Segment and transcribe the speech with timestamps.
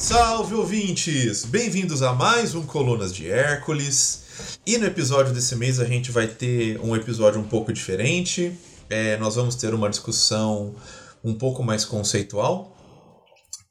[0.00, 1.44] Salve ouvintes!
[1.44, 4.22] Bem-vindos a mais um Colunas de Hércules.
[4.66, 8.50] E no episódio desse mês a gente vai ter um episódio um pouco diferente.
[8.88, 10.74] É, nós vamos ter uma discussão
[11.22, 12.74] um pouco mais conceitual.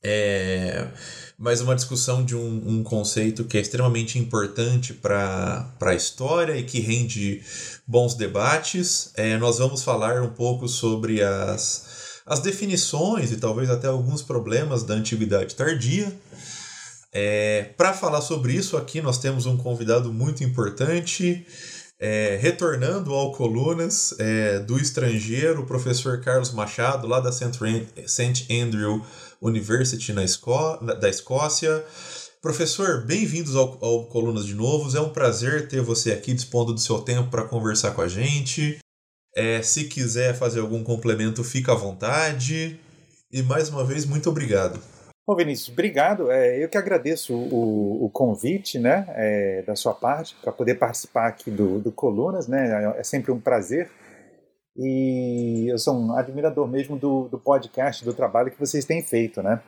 [0.03, 0.87] É,
[1.35, 6.63] mas uma discussão de um, um conceito que é extremamente importante para a história e
[6.63, 7.41] que rende
[7.87, 9.11] bons debates.
[9.15, 11.98] É, nós vamos falar um pouco sobre as,
[12.29, 16.15] as definições e talvez até alguns problemas da antiguidade tardia.
[17.11, 21.43] É, Para falar sobre isso aqui, nós temos um convidado muito importante,
[21.99, 28.47] é, retornando ao Colunas é, do estrangeiro, o professor Carlos Machado, lá da St.
[28.61, 29.03] Andrew
[29.41, 31.83] University na Escó da Escócia.
[32.43, 34.93] Professor, bem-vindos ao, ao Colunas de Novos.
[34.93, 38.79] É um prazer ter você aqui dispondo do seu tempo para conversar com a gente.
[39.39, 42.77] É, se quiser fazer algum complemento, fica à vontade.
[43.31, 44.81] E mais uma vez, muito obrigado.
[45.25, 46.29] Bom, Vinícius, obrigado.
[46.29, 51.27] É, eu que agradeço o, o convite né, é, da sua parte para poder participar
[51.27, 52.49] aqui do, do Colunas.
[52.49, 53.89] Né, é sempre um prazer.
[54.75, 59.41] E eu sou um admirador mesmo do, do podcast, do trabalho que vocês têm feito.
[59.41, 59.61] Né?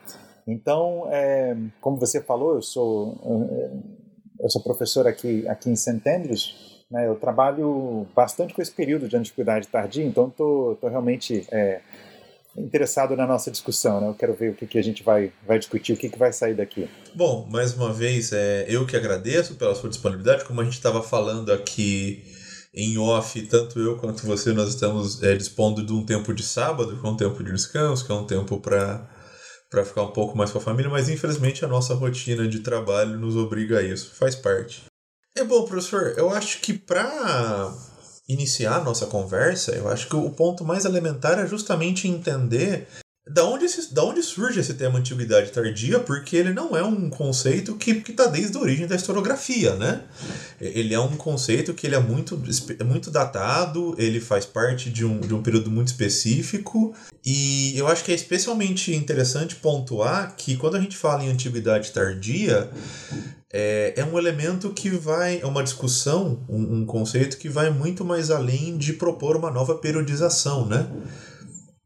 [0.46, 3.18] Então, é, como você falou, eu sou,
[4.38, 6.02] eu sou professor aqui, aqui em St.
[6.06, 6.71] Andrews.
[6.92, 11.80] Né, eu trabalho bastante com esse período de antiguidade tardia, então estou realmente é,
[12.54, 14.08] interessado na nossa discussão, né?
[14.08, 16.34] Eu quero ver o que, que a gente vai, vai discutir, o que, que vai
[16.34, 16.86] sair daqui.
[17.14, 20.44] Bom, mais uma vez, é, eu que agradeço pela sua disponibilidade.
[20.44, 22.22] Como a gente estava falando aqui
[22.74, 27.00] em off, tanto eu quanto você, nós estamos é, dispondo de um tempo de sábado,
[27.00, 29.08] que é um tempo de descanso, que é um tempo para
[29.70, 33.18] para ficar um pouco mais com a família, mas infelizmente a nossa rotina de trabalho
[33.18, 34.91] nos obriga a isso, faz parte.
[35.34, 37.72] É bom, professor, eu acho que para
[38.28, 42.86] iniciar a nossa conversa, eu acho que o ponto mais elementar é justamente entender
[43.26, 47.08] da onde, esse, da onde surge esse tema antiguidade tardia, porque ele não é um
[47.08, 50.02] conceito que está desde a origem da historiografia, né?
[50.60, 52.40] Ele é um conceito que ele é muito,
[52.84, 56.92] muito datado, ele faz parte de um, de um período muito específico,
[57.24, 61.92] e eu acho que é especialmente interessante pontuar que quando a gente fala em antiguidade
[61.92, 62.68] tardia,
[63.52, 65.40] é, é um elemento que vai.
[65.40, 69.74] É uma discussão, um, um conceito que vai muito mais além de propor uma nova
[69.74, 70.88] periodização, né?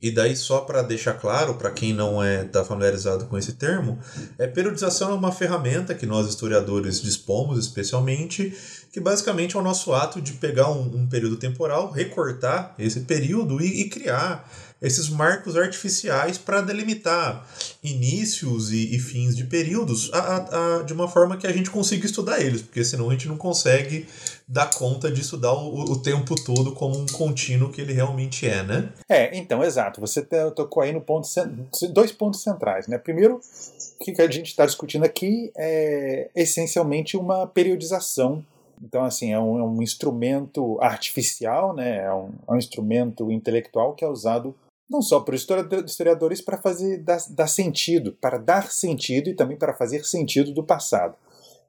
[0.01, 3.99] E daí, só para deixar claro, para quem não é tá familiarizado com esse termo,
[4.39, 8.55] é periodização é uma ferramenta que nós historiadores dispomos, especialmente,
[8.93, 13.61] que basicamente é o nosso ato de pegar um, um período temporal, recortar esse período
[13.61, 14.49] e, e criar
[14.81, 17.47] esses marcos artificiais para delimitar
[17.83, 21.71] inícios e, e, fins de períodos a, a, a, de uma forma que a gente
[21.71, 24.07] consiga estudar eles, porque senão a gente não consegue
[24.47, 28.63] dar conta de estudar o, o tempo todo como um contínuo que ele realmente é,
[28.63, 28.93] né?
[29.09, 30.01] É, então, exato.
[30.01, 30.23] Você
[30.55, 31.27] tocou aí no ponto
[31.93, 32.99] dois pontos centrais, né?
[32.99, 33.41] Primeiro,
[33.99, 38.45] o que a gente está discutindo aqui é essencialmente uma periodização
[38.83, 42.05] então, assim, é um, é um, instrumento artificial, né?
[42.05, 44.55] é, um, é um instrumento intelectual que é usado
[44.89, 49.75] não só por historiadores para fazer dar, dar, sentido, para dar sentido e também para
[49.75, 51.17] fazer sentido do passado.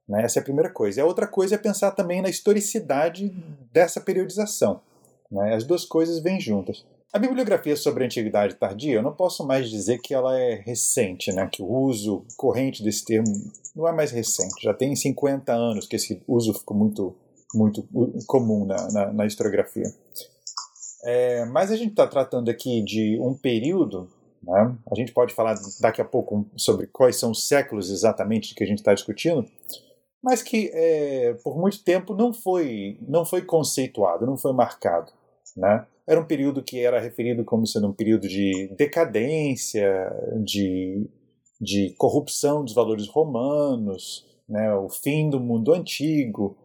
[0.07, 0.23] Né?
[0.23, 0.99] Essa é a primeira coisa.
[0.99, 3.29] E a outra coisa é pensar também na historicidade
[3.73, 4.81] dessa periodização.
[5.31, 5.55] Né?
[5.55, 6.85] As duas coisas vêm juntas.
[7.11, 11.31] A bibliografia sobre a antiguidade tardia, eu não posso mais dizer que ela é recente,
[11.31, 11.49] né?
[11.51, 13.33] que o uso corrente desse termo
[13.75, 14.61] não é mais recente.
[14.61, 17.15] Já tem 50 anos que esse uso ficou muito,
[17.53, 17.87] muito
[18.27, 19.91] comum na, na, na historiografia.
[21.07, 24.09] É, mas a gente está tratando aqui de um período,
[24.43, 24.75] né?
[24.91, 28.67] a gente pode falar daqui a pouco sobre quais são os séculos exatamente que a
[28.67, 29.45] gente está discutindo,
[30.21, 35.13] mas que é, por muito tempo não foi, não foi conceituado, não foi marcado.
[35.55, 35.87] Né?
[36.05, 40.11] Era um período que era referido como sendo um período de decadência,
[40.43, 41.09] de,
[41.61, 44.75] de corrupção dos valores romanos, né?
[44.75, 46.57] o fim do mundo antigo,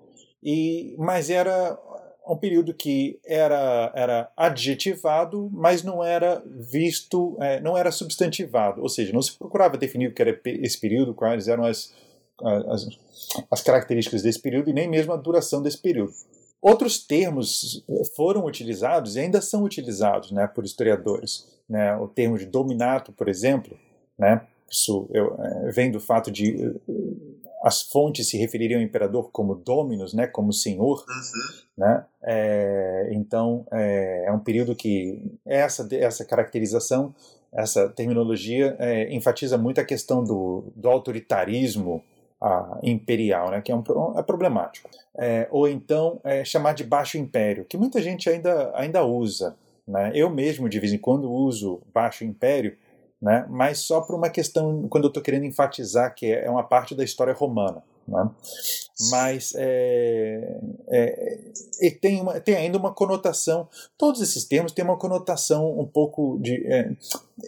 [0.42, 1.78] e, mas era
[2.26, 8.88] um período que era, era adjetivado, mas não era visto, é, não era substantivado, ou
[8.88, 11.92] seja, não se procurava definir o que era esse período, quais eram as,
[12.40, 12.88] as,
[13.50, 16.12] as características desse período e nem mesmo a duração desse período.
[16.60, 17.84] Outros termos
[18.14, 21.48] foram utilizados e ainda são utilizados né, por historiadores.
[21.68, 21.96] Né?
[21.96, 23.76] O termo de dominato, por exemplo,
[24.16, 26.72] né, isso eu, é, vem do fato de
[27.62, 31.62] as fontes se refeririam ao imperador como dominus, né, como senhor, uhum.
[31.78, 32.04] né?
[32.22, 37.14] É, então é, é, um período que essa essa caracterização,
[37.52, 42.02] essa terminologia é, enfatiza muito a questão do, do autoritarismo
[42.40, 43.84] a, imperial, né, que é, um,
[44.18, 44.90] é problemático.
[45.16, 49.56] É, ou então é, chamar de baixo império, que muita gente ainda ainda usa.
[49.86, 50.10] Né?
[50.14, 52.76] Eu mesmo de vez em quando uso baixo império
[53.22, 53.46] né?
[53.48, 57.04] mas só por uma questão, quando eu estou querendo enfatizar que é uma parte da
[57.04, 57.82] história romana.
[58.06, 58.28] Né?
[59.12, 65.78] Mas é, é, tem, uma, tem ainda uma conotação, todos esses termos têm uma conotação
[65.78, 66.66] um pouco de.
[66.66, 66.90] É,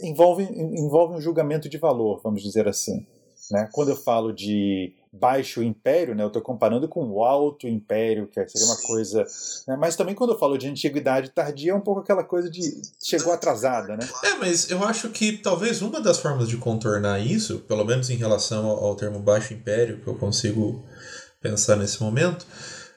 [0.00, 3.05] envolve, envolve um julgamento de valor, vamos dizer assim.
[3.50, 3.69] Né?
[3.73, 8.49] Quando eu falo de baixo império, né, eu estou comparando com o alto império, que
[8.49, 9.25] seria uma coisa.
[9.69, 12.83] Né, mas também quando eu falo de antiguidade tardia, é um pouco aquela coisa de
[13.03, 14.09] chegou atrasada, né?
[14.25, 18.17] É, mas eu acho que talvez uma das formas de contornar isso, pelo menos em
[18.17, 20.85] relação ao, ao termo baixo império, que eu consigo
[21.41, 22.47] pensar nesse momento,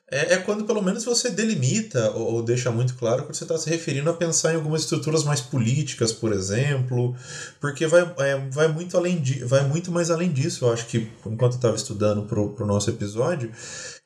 [0.09, 3.57] é, é quando pelo menos você delimita ou, ou deixa muito claro que você está
[3.57, 7.13] se referindo a pensar em algumas estruturas mais políticas, por exemplo,
[7.59, 10.63] porque vai, é, vai, muito, além de, vai muito mais além disso.
[10.63, 13.51] Eu acho que, enquanto eu estava estudando para o nosso episódio,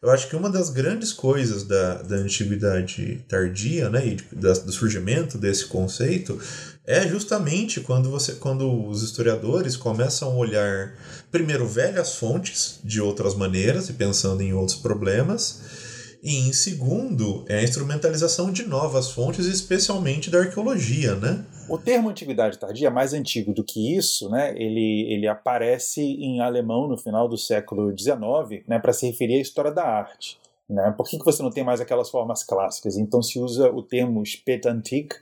[0.02, 4.72] eu acho que uma das grandes coisas da, da antiguidade tardia, né, e da, do
[4.72, 6.40] surgimento desse conceito,
[6.84, 10.96] é justamente quando, você, quando os historiadores começam a olhar,
[11.30, 15.91] primeiro, velhas fontes de outras maneiras e pensando em outros problemas
[16.24, 21.44] e em segundo, é a instrumentalização de novas fontes, especialmente da arqueologia, né?
[21.68, 24.54] O termo antiguidade tardia é mais antigo do que isso, né?
[24.56, 29.42] Ele, ele aparece em alemão no final do século XIX, né, para se referir à
[29.42, 30.38] história da arte.
[30.70, 30.94] Né?
[30.96, 32.98] Por que, que você não tem mais aquelas formas clássicas?
[32.98, 35.16] Então se usa o termo Spätantike,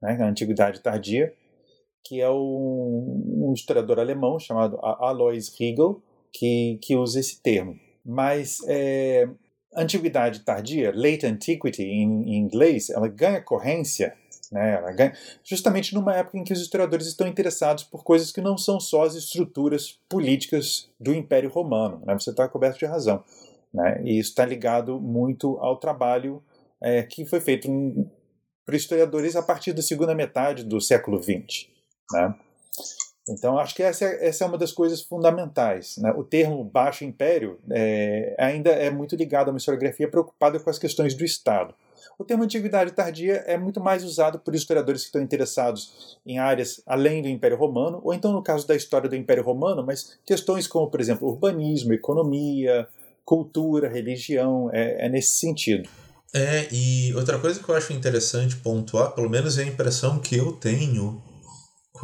[0.00, 1.34] né, a antiguidade tardia,
[2.04, 6.00] que é um, um historiador alemão chamado Alois Riegel
[6.32, 7.76] que, que usa esse termo.
[8.04, 9.28] Mas é,
[9.76, 14.14] antiguidade tardia, late antiquity em, em inglês, ela ganha corrência
[14.54, 15.12] né, ganha,
[15.42, 19.04] justamente numa época em que os historiadores estão interessados por coisas que não são só
[19.04, 22.00] as estruturas políticas do Império Romano.
[22.06, 23.24] Né, você está coberto de razão.
[23.72, 26.40] Né, e isso está ligado muito ao trabalho
[26.80, 27.68] é, que foi feito
[28.64, 31.66] por historiadores a partir da segunda metade do século XX.
[33.28, 35.96] Então, acho que essa é, essa é uma das coisas fundamentais.
[35.96, 36.12] Né?
[36.16, 40.78] O termo Baixo Império é, ainda é muito ligado a uma historiografia preocupada com as
[40.78, 41.74] questões do Estado.
[42.18, 46.80] O termo Antiguidade Tardia é muito mais usado por historiadores que estão interessados em áreas
[46.86, 50.66] além do Império Romano, ou então no caso da história do Império Romano, mas questões
[50.66, 52.86] como, por exemplo, urbanismo, economia,
[53.24, 55.88] cultura, religião, é, é nesse sentido.
[56.32, 60.36] É, e outra coisa que eu acho interessante pontuar, pelo menos é a impressão que
[60.36, 61.22] eu tenho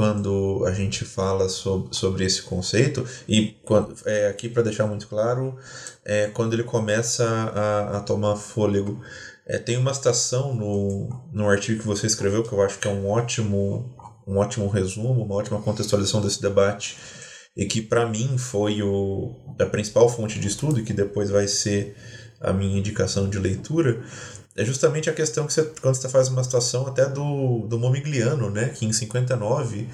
[0.00, 5.06] quando a gente fala sobre, sobre esse conceito, e quando, é, aqui para deixar muito
[5.06, 5.58] claro,
[6.02, 8.98] é, quando ele começa a, a tomar fôlego.
[9.46, 12.90] É, tem uma citação no, no artigo que você escreveu que eu acho que é
[12.90, 13.94] um ótimo,
[14.26, 16.96] um ótimo resumo, uma ótima contextualização desse debate,
[17.54, 21.46] e que para mim foi o, a principal fonte de estudo e que depois vai
[21.46, 21.94] ser
[22.40, 24.02] a minha indicação de leitura,
[24.56, 28.50] é justamente a questão que você, quando você faz uma situação até do, do Momigliano,
[28.50, 29.88] né, que em 59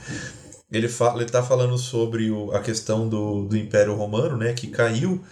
[0.70, 5.22] ele fala, está falando sobre o, a questão do, do Império Romano, né, que caiu,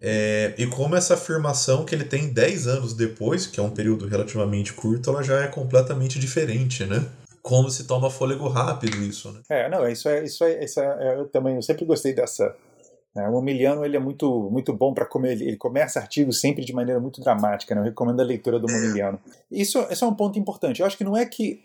[0.00, 4.06] é, e como essa afirmação que ele tem 10 anos depois, que é um período
[4.06, 7.04] relativamente curto, ela já é completamente diferente, né?
[7.42, 9.40] Como se toma fôlego rápido isso, né?
[9.50, 12.54] É, não, isso é, isso é, isso é eu também eu sempre gostei dessa,
[13.14, 15.40] é, o Momiliano ele é muito, muito bom para comer.
[15.40, 17.74] Ele começa artigos sempre de maneira muito dramática.
[17.74, 17.82] Né?
[17.82, 19.20] Eu recomendo a leitura do Momiliano.
[19.50, 20.80] Isso, isso é um ponto importante.
[20.80, 21.62] Eu acho que não é que.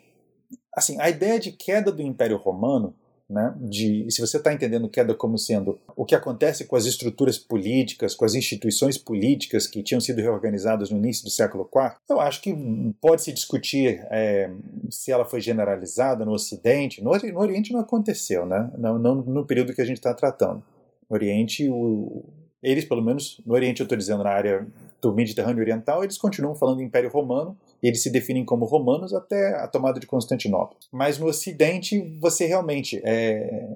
[0.74, 2.94] Assim, a ideia de queda do Império Romano,
[3.30, 7.38] né, de, se você está entendendo queda como sendo o que acontece com as estruturas
[7.38, 12.22] políticas, com as instituições políticas que tinham sido reorganizadas no início do século IV, eu
[12.22, 12.56] acho que
[13.02, 14.50] pode se discutir é,
[14.90, 17.04] se ela foi generalizada no Ocidente.
[17.04, 18.70] No, no Oriente não aconteceu, né?
[18.78, 20.64] não, não no período que a gente está tratando.
[21.10, 22.26] No Oriente, o,
[22.62, 24.68] eles, pelo menos no Oriente, eu estou dizendo na área
[25.02, 29.68] do Mediterrâneo Oriental, eles continuam falando Império Romano eles se definem como romanos até a
[29.68, 30.78] tomada de Constantinopla.
[30.92, 33.76] Mas no Ocidente, você realmente é,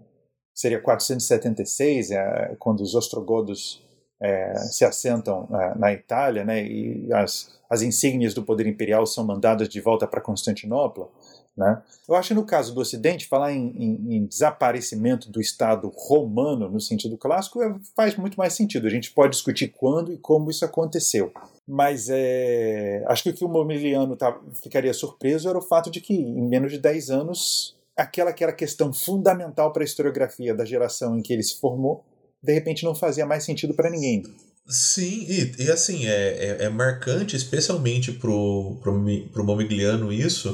[0.53, 3.85] seria 476, é, quando os ostrogodos
[4.21, 9.25] é, se assentam é, na Itália, né, e as, as insígnias do poder imperial são
[9.25, 11.07] mandadas de volta para Constantinopla.
[11.55, 11.81] Né?
[12.07, 16.69] Eu acho que no caso do Ocidente, falar em, em, em, desaparecimento do Estado romano
[16.69, 18.87] no sentido clássico é, faz muito mais sentido.
[18.87, 21.31] A gente pode discutir quando e como isso aconteceu.
[21.67, 25.99] Mas é, acho que o que o Momiliano tá, ficaria surpreso era o fato de
[25.99, 30.65] que, em menos de 10 anos, aquela que era questão fundamental para a historiografia da
[30.65, 32.03] geração em que ele se formou,
[32.41, 34.23] de repente não fazia mais sentido para ninguém.
[34.67, 40.53] Sim, e, e assim, é, é, é, marcante, especialmente pro, pro, pro Momigliano isso.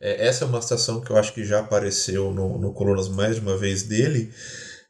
[0.00, 3.36] É, essa é uma citação que eu acho que já apareceu no, no Colunas mais
[3.36, 4.32] de uma vez dele.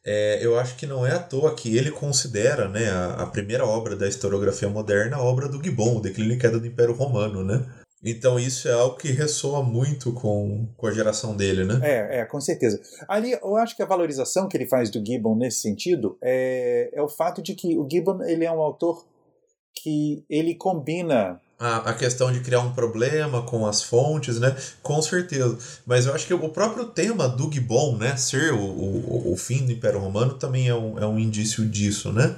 [0.04, 3.64] É, eu acho que não é à toa que ele considera né, a, a primeira
[3.64, 7.42] obra da historiografia moderna a obra do Gibbon, o Declínio e Queda do Império Romano,
[7.42, 7.64] né?
[8.04, 11.80] Então isso é algo que ressoa muito com, com a geração dele, né?
[11.82, 12.80] É, é, com certeza.
[13.08, 17.02] Ali, eu acho que a valorização que ele faz do Gibbon nesse sentido é, é
[17.02, 19.04] o fato de que o Gibbon ele é um autor
[19.74, 24.54] que ele combina a, a questão de criar um problema com as fontes, né?
[24.82, 25.56] Com certeza.
[25.86, 28.16] Mas eu acho que o próprio tema do Gibbon, né?
[28.16, 32.12] Ser o, o, o fim do Império Romano também é um, é um indício disso,
[32.12, 32.36] né?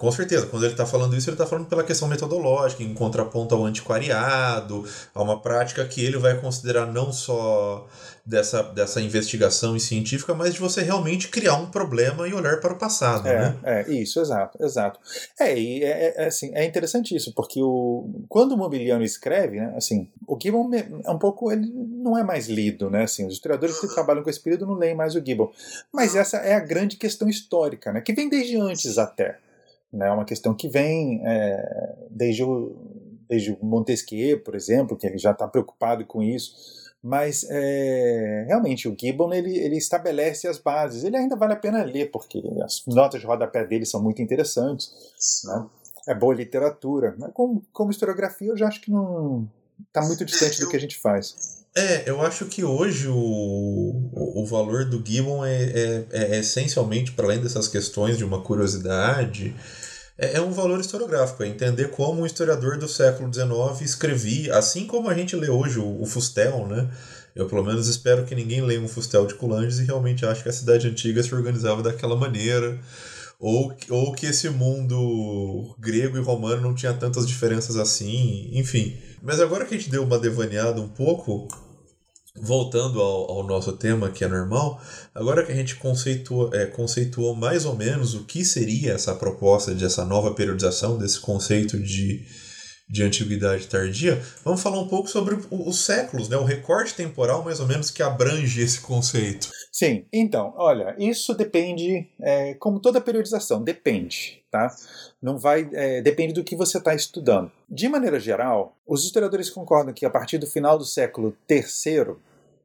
[0.00, 3.54] Com certeza, quando ele está falando isso, ele está falando pela questão metodológica, em contraponto
[3.54, 4.82] ao antiquariado,
[5.14, 7.86] a uma prática que ele vai considerar não só
[8.24, 12.78] dessa, dessa investigação científica, mas de você realmente criar um problema e olhar para o
[12.78, 13.58] passado, é, né?
[13.62, 14.98] É, isso, exato, exato.
[15.38, 19.74] É, e é, é, assim, é interessante isso, porque o, quando o Mobiliano escreve, né,
[19.76, 20.70] assim, o Gibbon
[21.04, 24.30] é um pouco, ele não é mais lido, né, assim, os historiadores que trabalham com
[24.30, 25.52] esse período não leem mais o Gibbon,
[25.92, 29.36] mas essa é a grande questão histórica, né, que vem desde antes até,
[29.92, 30.08] né?
[30.08, 32.76] É uma questão que vem é, desde, o,
[33.28, 36.80] desde o Montesquieu, por exemplo, que ele já está preocupado com isso.
[37.02, 41.02] Mas é, realmente o Gibbon ele, ele estabelece as bases.
[41.02, 44.92] Ele ainda vale a pena ler, porque as notas de rodapé dele são muito interessantes.
[45.44, 45.66] Né?
[46.08, 47.14] É boa literatura.
[47.18, 49.48] Mas como, como historiografia, eu já acho que não
[49.88, 51.60] está muito distante do que a gente faz.
[51.74, 57.12] É, eu acho que hoje o, o, o valor do Gibbon é, é, é essencialmente,
[57.12, 59.54] para além dessas questões de uma curiosidade,
[60.20, 64.86] é, é um valor historiográfico, é entender como um historiador do século XIX escrevia, assim
[64.86, 66.90] como a gente lê hoje o, o Fustel, né?
[67.34, 70.48] Eu, pelo menos, espero que ninguém leia um Fustel de Coulanges e realmente ache que
[70.48, 72.78] a cidade antiga se organizava daquela maneira,
[73.38, 78.98] ou, ou que esse mundo grego e romano não tinha tantas diferenças assim, enfim.
[79.22, 81.48] Mas agora que a gente deu uma devaneada um pouco,
[82.36, 84.80] voltando ao, ao, nosso tema, que é normal,
[85.14, 89.74] agora que a gente conceituou, é, conceituou mais ou menos o que seria essa proposta
[89.74, 92.24] de essa nova periodização, desse conceito de,
[92.88, 96.36] de antiguidade tardia, vamos falar um pouco sobre os séculos, né?
[96.36, 99.48] o recorte temporal mais ou menos que abrange esse conceito.
[99.72, 104.68] Sim, então, olha, isso depende, é, como toda periodização, depende, tá?
[105.22, 107.52] Não vai, é, depende do que você está estudando.
[107.68, 112.16] De maneira geral, os historiadores concordam que a partir do final do século III,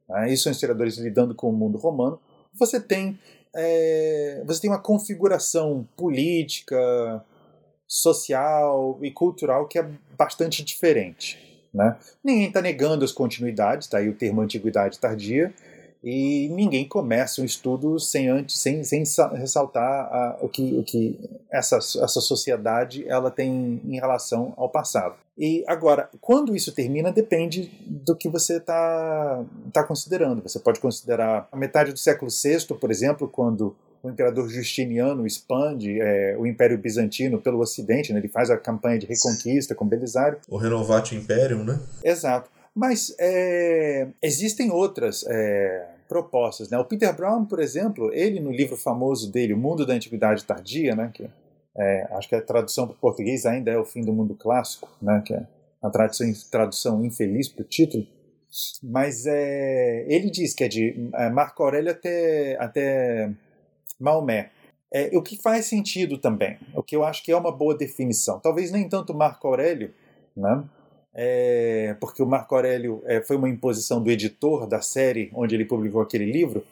[0.08, 2.18] né, isso são historiadores lidando com o mundo romano,
[2.54, 3.18] você tem,
[3.54, 7.22] é, você tem uma configuração política,
[7.86, 11.38] social e cultural que é bastante diferente.
[11.72, 11.96] Né?
[12.24, 15.52] Ninguém está negando as continuidades, tá o termo antiguidade tardia,
[16.08, 19.02] e ninguém começa um estudo sem antes sem, sem
[19.34, 21.18] ressaltar a, o que, o que
[21.50, 25.16] essa, essa sociedade ela tem em relação ao passado.
[25.36, 30.42] E agora, quando isso termina, depende do que você está tá considerando.
[30.44, 36.00] Você pode considerar a metade do século VI, por exemplo, quando o imperador Justiniano expande
[36.00, 38.20] é, o Império Bizantino pelo Ocidente, né?
[38.20, 40.38] ele faz a campanha de reconquista com Belisário.
[40.48, 41.80] O Renovatio Imperium, né?
[42.04, 42.48] Exato.
[42.72, 46.70] Mas é, existem outras é, propostas.
[46.70, 46.78] Né?
[46.78, 50.94] O Peter Brown, por exemplo, ele no livro famoso dele, O Mundo da Antiguidade Tardia,
[50.94, 51.28] né, que
[51.76, 54.88] é, acho que a tradução para o português ainda é O Fim do Mundo Clássico,
[55.00, 55.46] né, que é
[55.82, 58.06] uma tradução, tradução infeliz para o título,
[58.82, 63.30] mas é, ele diz que é de é, Marco Aurélio até, até
[64.00, 64.50] Maomé.
[64.92, 68.38] É, o que faz sentido também, o que eu acho que é uma boa definição.
[68.38, 69.92] Talvez nem tanto Marco Aurélio,
[70.34, 70.64] né?
[71.18, 75.64] É, porque o Marco Aurélio é, foi uma imposição do editor da série onde ele
[75.64, 76.62] publicou aquele livro,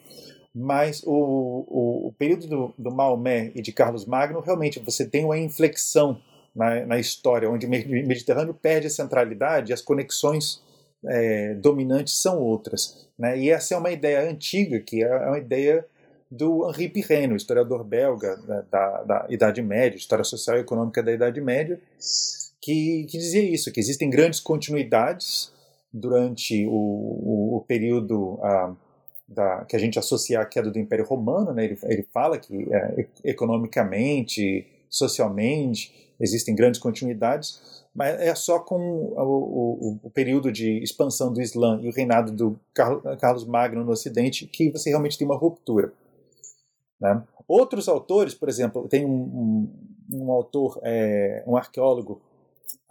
[0.53, 5.25] mas o, o, o período do, do, Maomé e de Carlos Magno, realmente você tem
[5.25, 6.21] uma inflexão
[6.55, 10.61] na, na história, onde o Mediterrâneo perde a centralidade as conexões
[11.07, 13.07] é, dominantes são outras.
[13.17, 13.39] Né?
[13.39, 15.83] E essa é uma ideia antiga, que é uma ideia
[16.29, 21.11] do Henri Pirenne, historiador belga da, da, da Idade Média, história social e econômica da
[21.11, 21.79] Idade Média,
[22.65, 25.53] que, que dizia isso, que existem grandes continuidades
[25.93, 28.73] durante o, o, o período ah,
[29.27, 31.53] da, que a gente associa à queda do Império Romano.
[31.53, 31.65] Né?
[31.65, 38.79] Ele, ele fala que é, economicamente, socialmente, existem grandes continuidades, mas é só com
[39.15, 42.59] o, o, período de expansão do Islã e o reinado do
[43.19, 45.93] Carlos Magno no Ocidente que você realmente tem uma ruptura.
[46.99, 47.23] Né?
[47.47, 52.21] Outros autores, por exemplo, tem um, um, um autor, é, um arqueólogo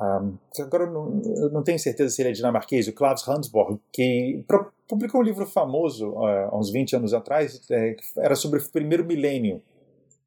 [0.00, 3.81] um, agora eu não, eu não, tenho certeza se ele é dinamarquês, o Klaus Hansborg,
[3.93, 4.45] que
[4.88, 9.04] publicou um livro famoso uh, há uns 20 anos atrás, é, era sobre o primeiro
[9.04, 9.62] milênio.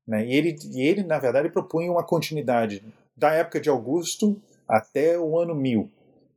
[0.08, 0.26] Né?
[0.26, 2.84] E, ele, e ele, na verdade, propunha uma continuidade
[3.16, 5.90] da época de Augusto até o ano 1000.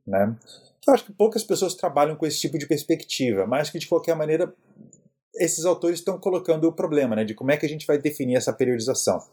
[0.05, 0.35] Né?
[0.85, 4.15] Eu acho que poucas pessoas trabalham com esse tipo de perspectiva, mas que, de qualquer
[4.15, 4.53] maneira,
[5.35, 8.35] esses autores estão colocando o problema né, de como é que a gente vai definir
[8.35, 9.23] essa periodização.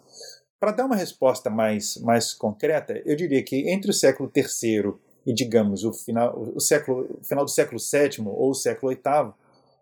[0.61, 5.33] Para dar uma resposta mais, mais concreta, eu diria que entre o século III e
[5.33, 9.33] digamos o final, o século, o final do século VII ou século VIII,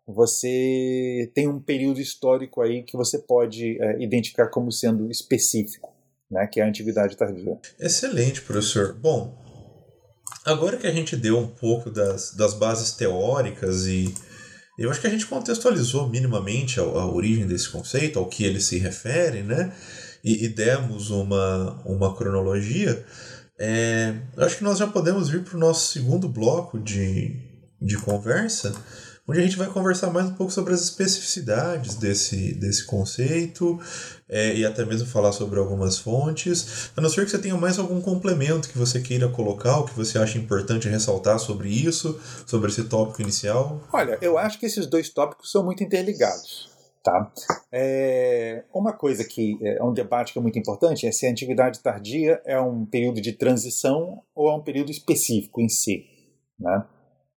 [0.07, 5.93] você tem um período histórico aí que você pode é, identificar como sendo específico,
[6.31, 7.59] né, que é a antiguidade tardia.
[7.79, 8.95] Excelente, professor.
[8.95, 9.35] Bom,
[10.45, 14.13] agora que a gente deu um pouco das, das bases teóricas e
[14.79, 18.61] eu acho que a gente contextualizou minimamente a, a origem desse conceito, ao que ele
[18.61, 19.73] se refere, né?
[20.27, 23.07] E, e demos uma, uma cronologia.
[23.59, 27.37] É, acho que nós já podemos vir para o nosso segundo bloco de,
[27.81, 28.75] de conversa,
[29.29, 33.79] onde a gente vai conversar mais um pouco sobre as especificidades desse, desse conceito
[34.29, 36.91] é, e até mesmo falar sobre algumas fontes.
[36.97, 39.95] A não ser que você tenha mais algum complemento que você queira colocar, o que
[39.97, 43.81] você acha importante ressaltar sobre isso, sobre esse tópico inicial.
[43.93, 46.76] Olha, eu acho que esses dois tópicos são muito interligados.
[47.07, 47.33] Tá?
[47.71, 51.79] É, uma coisa que é um debate que é muito importante é se a antiguidade
[51.79, 56.05] tardia é um período de transição ou é um período específico em si.
[56.59, 56.85] Né?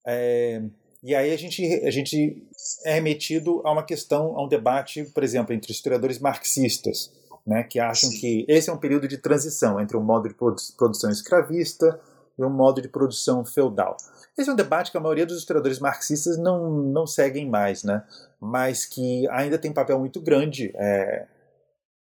[0.07, 0.63] É,
[1.03, 2.49] e aí a gente, a gente
[2.87, 7.13] é remetido a uma questão, a um debate, por exemplo, entre historiadores marxistas,
[7.47, 8.21] né, que acham Sim.
[8.21, 12.01] que esse é um período de transição entre um modo de produção escravista
[12.39, 13.99] e um modo de produção feudal.
[14.39, 18.03] Esse é um debate que a maioria dos historiadores marxistas não, não seguem mais, né,
[18.41, 20.73] mas que ainda tem um papel muito grande.
[20.77, 21.27] É,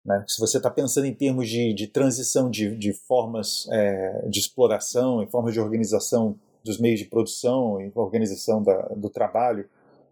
[0.05, 4.39] né, se você está pensando em termos de, de transição de, de formas é, de
[4.39, 9.67] exploração, em formas de organização dos meios de produção e organização da, do trabalho,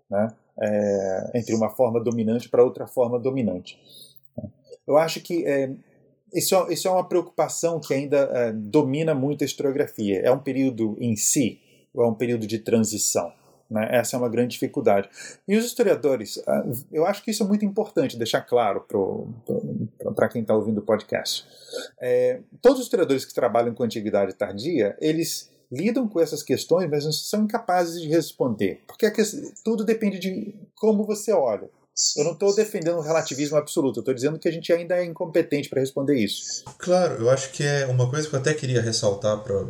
[0.09, 0.27] né,
[0.61, 3.79] é, entre uma forma dominante para outra forma dominante.
[4.87, 5.71] Eu acho que é,
[6.33, 10.19] isso, é, isso é uma preocupação que ainda é, domina muito a historiografia.
[10.19, 11.59] É um período em si
[11.93, 13.31] ou é um período de transição?
[13.69, 13.87] Né?
[13.91, 15.09] Essa é uma grande dificuldade.
[15.47, 18.85] E os historiadores, ah, eu acho que isso é muito importante deixar claro
[20.15, 21.45] para quem está ouvindo o podcast.
[21.99, 27.03] É, todos os historiadores que trabalham com antiguidade tardia, eles lidam com essas questões, mas
[27.27, 28.81] são incapazes de responder.
[28.87, 29.11] Porque
[29.63, 31.69] tudo depende de como você olha.
[32.17, 35.05] Eu não estou defendendo o relativismo absoluto, eu estou dizendo que a gente ainda é
[35.05, 36.65] incompetente para responder isso.
[36.77, 39.65] Claro, eu acho que é uma coisa que eu até queria ressaltar para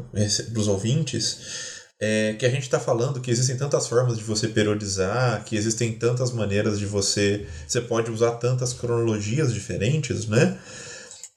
[0.57, 1.74] os ouvintes.
[1.99, 5.93] É que a gente está falando que existem tantas formas de você periodizar, que existem
[5.93, 7.47] tantas maneiras de você.
[7.65, 10.57] Você pode usar tantas cronologias diferentes, né?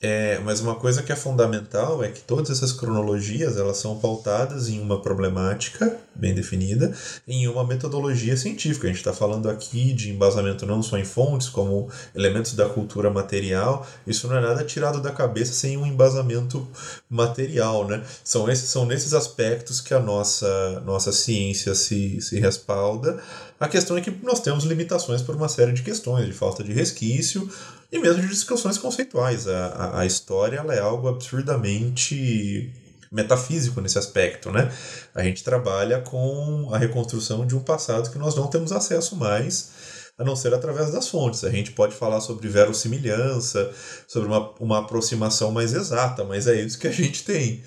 [0.00, 4.68] É, mas uma coisa que é fundamental é que todas essas cronologias elas são pautadas
[4.68, 6.94] em uma problemática bem definida,
[7.26, 8.86] em uma metodologia científica.
[8.86, 13.10] A gente está falando aqui de embasamento não só em fontes, como elementos da cultura
[13.10, 13.84] material.
[14.06, 16.64] Isso não é nada tirado da cabeça sem um embasamento
[17.10, 18.04] material, né?
[18.22, 23.20] São esses são nesses aspectos que a nossa nossa ciência se, se respalda.
[23.60, 26.72] A questão é que nós temos limitações por uma série de questões, de falta de
[26.72, 27.50] resquício,
[27.90, 29.48] e mesmo de discussões conceituais.
[29.48, 32.72] A, a, a história é algo absurdamente
[33.10, 34.70] metafísico nesse aspecto, né?
[35.14, 39.70] A gente trabalha com a reconstrução de um passado que nós não temos acesso mais,
[40.16, 41.42] a não ser através das fontes.
[41.42, 43.72] A gente pode falar sobre verossimilhança,
[44.06, 47.62] sobre uma, uma aproximação mais exata, mas é isso que a gente tem.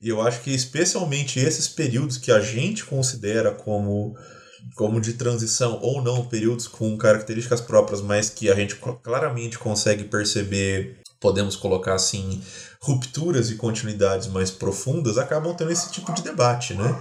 [0.00, 4.16] E eu acho que especialmente esses períodos que a gente considera como
[4.74, 10.04] como de transição ou não, períodos com características próprias, mas que a gente claramente consegue
[10.04, 12.42] perceber, podemos colocar assim,
[12.80, 17.00] rupturas e continuidades mais profundas, acabam tendo esse tipo de debate, né?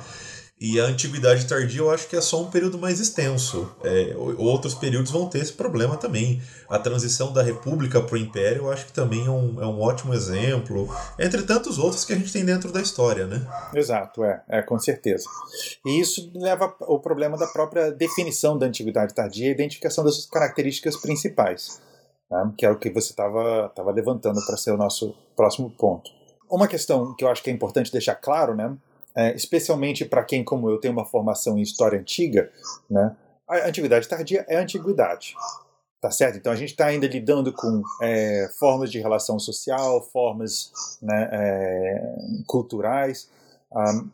[0.60, 3.70] E a antiguidade tardia eu acho que é só um período mais extenso.
[3.84, 6.42] É, outros períodos vão ter esse problema também.
[6.70, 9.82] A transição da república para o império eu acho que também é um, é um
[9.82, 10.90] ótimo exemplo,
[11.20, 13.46] entre tantos outros que a gente tem dentro da história, né?
[13.74, 15.26] Exato, é, é com certeza.
[15.86, 20.28] E isso leva ao problema da própria definição da antiguidade tardia e identificação das suas
[20.28, 21.82] características principais,
[22.32, 22.54] né?
[22.58, 26.10] que é o que você estava tava levantando para ser o nosso próximo ponto.
[26.50, 28.74] Uma questão que eu acho que é importante deixar claro, né?
[29.16, 32.52] É, especialmente para quem, como eu, tem uma formação em história antiga,
[32.90, 33.16] né,
[33.48, 35.36] a antiguidade tardia é a antiguidade.
[36.02, 36.38] Tá certo?
[36.38, 42.16] Então a gente está ainda lidando com é, formas de relação social, formas né, é,
[42.46, 43.30] culturais,
[43.74, 44.10] um,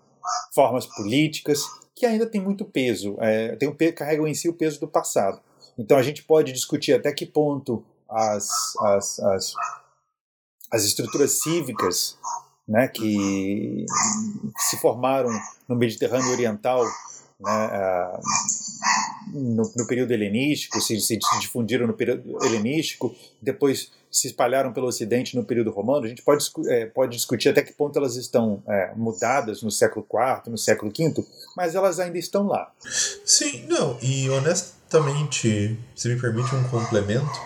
[0.53, 1.63] formas políticas,
[1.95, 5.41] que ainda tem muito peso, é, tem um, carregam em si o peso do passado.
[5.79, 9.53] Então a gente pode discutir até que ponto as, as, as,
[10.71, 12.19] as estruturas cívicas
[12.69, 13.85] né, que
[14.69, 15.31] se formaram
[15.67, 16.85] no Mediterrâneo Oriental
[17.39, 18.19] né,
[19.33, 25.35] no, no, período helenístico, se, se, difundiram no período helenístico, depois se espalharam pelo Ocidente
[25.35, 26.05] no período romano.
[26.05, 30.05] A gente pode, é, pode discutir até que ponto elas estão é, mudadas no século
[30.11, 32.71] IV, no século V, mas elas ainda estão lá.
[33.25, 37.39] Sim, não, e honestamente, se me permite um complemento,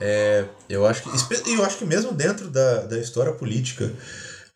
[0.00, 3.92] é, eu acho que eu acho que mesmo dentro da, da história política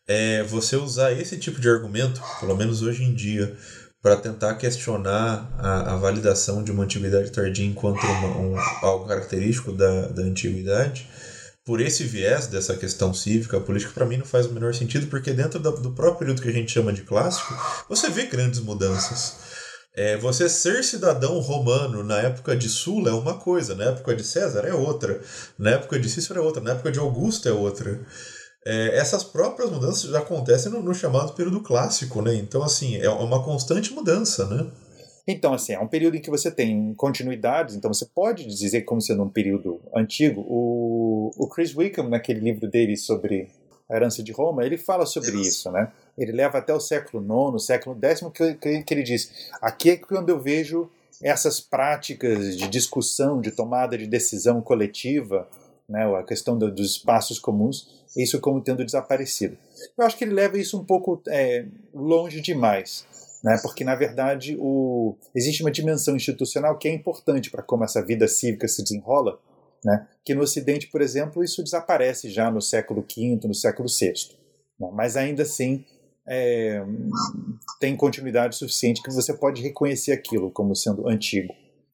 [0.07, 3.55] é você usar esse tipo de argumento, pelo menos hoje em dia,
[4.01, 9.71] para tentar questionar a, a, validação de uma antiguidade tardia enquanto uma, um, algo característico
[9.71, 11.09] da, da antiguidade,
[11.65, 15.33] por esse viés dessa questão cívica, política, para mim não faz o menor sentido, porque
[15.33, 17.57] dentro do, do próprio período que a gente chama de clássico,
[17.89, 19.37] você vê grandes mudanças.
[19.95, 24.23] É, você ser cidadão romano na época de Sula é uma coisa, na época de
[24.23, 25.19] César é outra,
[25.57, 27.99] na época de Cícero é outra, na época de Augusto é outra.
[28.67, 32.33] É, essas próprias mudanças já acontecem no, no, chamado período clássico, né?
[32.33, 34.65] Então, assim, é uma constante mudança, né?
[35.27, 39.01] Então, assim, é um período em que você tem continuidades, então você pode dizer como
[39.01, 40.41] sendo um período antigo.
[40.47, 43.49] O, o Chris Wickham, naquele livro dele sobre
[43.87, 45.91] a herança de Roma, ele fala sobre isso, né?
[46.17, 49.97] Ele leva até o século IX, século X, que, que, que ele diz, aqui é
[49.97, 50.89] quando eu vejo
[51.21, 55.47] essas práticas de discussão, de tomada de decisão coletiva,
[55.87, 59.57] né, a questão do, dos espaços comuns, isso como tendo desaparecido.
[59.97, 63.05] Eu acho que ele leva isso um pouco é, longe demais,
[63.43, 68.03] né, porque na verdade o, existe uma dimensão institucional que é importante para como essa
[68.03, 69.39] vida cívica se desenrola,
[69.83, 74.13] né, que no Ocidente, por exemplo, isso desaparece já no século V, no século VI.
[74.79, 75.85] Né, mas ainda assim
[76.27, 76.83] é,
[77.79, 81.53] tem continuidade suficiente que você pode reconhecer aquilo como sendo antigo.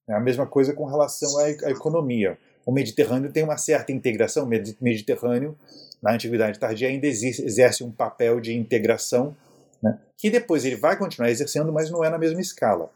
[0.10, 4.46] É a mesma coisa com relação à, à economia o Mediterrâneo tem uma certa integração.
[4.46, 5.58] O Mediterrâneo,
[6.02, 9.36] na Antiguidade Tardia, ainda exerce um papel de integração,
[9.82, 12.90] né, que depois ele vai continuar exercendo, mas não é na mesma escala.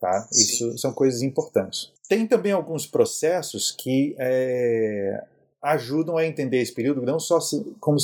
[0.00, 0.26] Tá?
[0.32, 1.92] Isso são coisas importantes.
[2.08, 5.22] Tem também alguns processos que é,
[5.62, 7.38] ajudam a entender esse período, não só
[7.78, 7.98] como,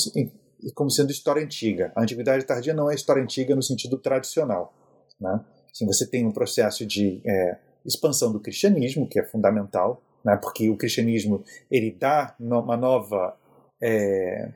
[0.74, 1.90] como sendo história antiga.
[1.96, 4.72] A Antiguidade Tardia não é história antiga no sentido tradicional.
[5.20, 5.40] Né?
[5.72, 10.36] Assim, você tem um processo de é, expansão do cristianismo, que é fundamental, né?
[10.36, 13.36] porque o cristianismo ele dá uma nova
[13.80, 14.50] é,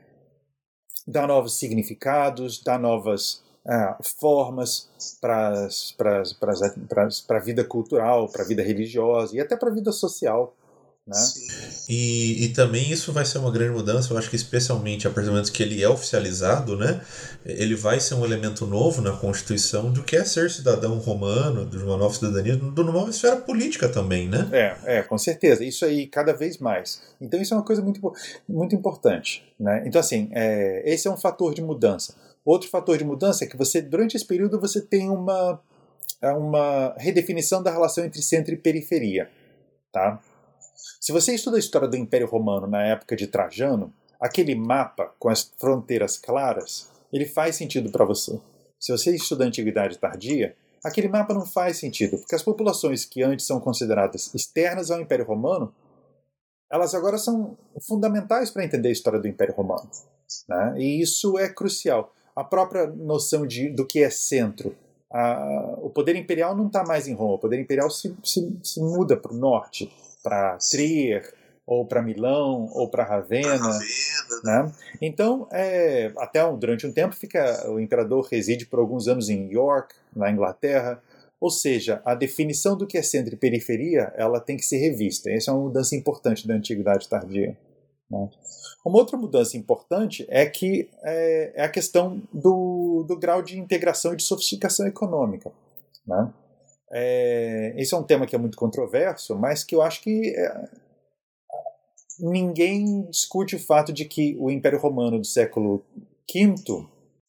[1.07, 4.89] dá novos significados, dá novas ah, formas
[5.21, 5.67] para
[7.29, 10.55] a vida cultural, para a vida religiosa e até para a vida social.
[11.05, 11.17] Né?
[11.89, 15.25] E, e também isso vai ser uma grande mudança, eu acho que especialmente a partir
[15.25, 17.01] do momento que ele é oficializado, né,
[17.45, 21.77] ele vai ser um elemento novo na Constituição do que é ser cidadão romano, de
[21.77, 24.47] uma nova cidadania, de uma nova esfera política também, né?
[24.53, 27.01] É, é, com certeza, isso aí cada vez mais.
[27.19, 27.99] Então isso é uma coisa muito,
[28.47, 29.43] muito importante.
[29.59, 29.83] Né?
[29.85, 32.15] Então assim, é, esse é um fator de mudança.
[32.45, 35.59] Outro fator de mudança é que você, durante esse período, você tem uma,
[36.21, 39.29] uma redefinição da relação entre centro e periferia.
[39.91, 40.19] Tá?
[40.99, 45.29] Se você estuda a história do Império Romano na época de Trajano, aquele mapa com
[45.29, 48.39] as fronteiras claras, ele faz sentido para você.
[48.79, 53.21] Se você estuda a Antiguidade Tardia, aquele mapa não faz sentido, porque as populações que
[53.21, 55.73] antes são consideradas externas ao Império Romano,
[56.71, 59.89] elas agora são fundamentais para entender a história do Império Romano.
[60.47, 60.75] Né?
[60.77, 62.13] E isso é crucial.
[62.35, 64.75] A própria noção de, do que é centro.
[65.11, 68.79] A, o poder imperial não está mais em Roma, o poder imperial se, se, se
[68.79, 71.33] muda para o norte para Trier,
[71.65, 73.57] ou para Milão, ou para Ravenna.
[73.57, 73.79] Ravenna.
[74.43, 74.71] Né?
[75.01, 79.93] Então, é, até durante um tempo, fica o imperador reside por alguns anos em York,
[80.15, 81.01] na Inglaterra.
[81.39, 85.29] Ou seja, a definição do que é centro e periferia ela tem que ser revista.
[85.29, 87.57] Essa é uma mudança importante da antiguidade tardia.
[88.09, 88.29] Né?
[88.85, 94.13] Uma outra mudança importante é que é, é a questão do, do grau de integração
[94.13, 95.51] e de sofisticação econômica.
[96.05, 96.33] Né?
[96.95, 100.69] É, esse é um tema que é muito controverso, mas que eu acho que é,
[102.19, 105.83] ninguém discute o fato de que o Império Romano do século
[106.31, 106.53] V,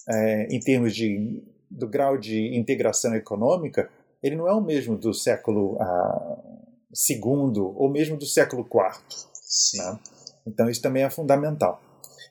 [0.07, 3.89] é, em termos de, do grau de integração econômica,
[4.23, 6.39] ele não é o mesmo do século ah,
[7.09, 9.01] II ou mesmo do século IV.
[9.79, 9.99] Né?
[10.47, 11.81] Então isso também é fundamental.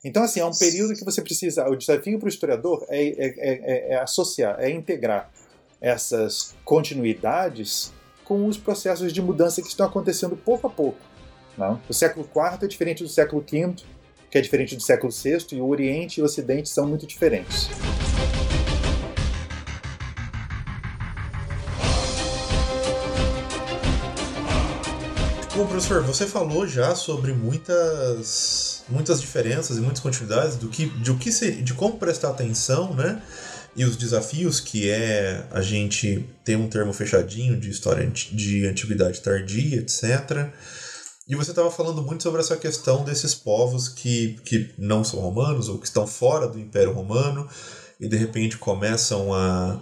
[0.06, 1.68] Então, assim, é um período que você precisa.
[1.70, 5.32] O desafio para o historiador é, é, é, é associar, é integrar
[5.84, 7.92] essas continuidades
[8.24, 10.98] com os processos de mudança que estão acontecendo pouco a pouco.
[11.58, 11.80] Não?
[11.90, 13.76] O século IV é diferente do século V,
[14.32, 17.70] que é diferente do século VI, e o Oriente e o Ocidente são muito diferentes.
[25.54, 31.12] Bom, professor, você falou já sobre muitas, muitas diferenças e muitas continuidades do que, de,
[31.12, 33.22] o que de como prestar atenção, né?
[33.76, 39.22] E os desafios, que é a gente ter um termo fechadinho de história de antiguidade
[39.22, 40.52] tardia, etc.
[41.28, 45.70] E você estava falando muito sobre essa questão desses povos que, que não são romanos
[45.70, 47.48] ou que estão fora do Império Romano
[48.00, 49.80] e de repente começam a,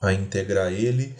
[0.00, 1.14] a integrar ele.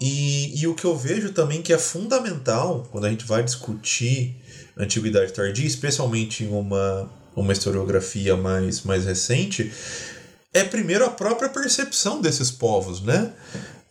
[0.00, 4.36] E, e o que eu vejo também que é fundamental quando a gente vai discutir
[4.76, 9.72] antiguidade tardia, especialmente em uma uma historiografia mais, mais recente,
[10.52, 13.32] é primeiro a própria percepção desses povos, né?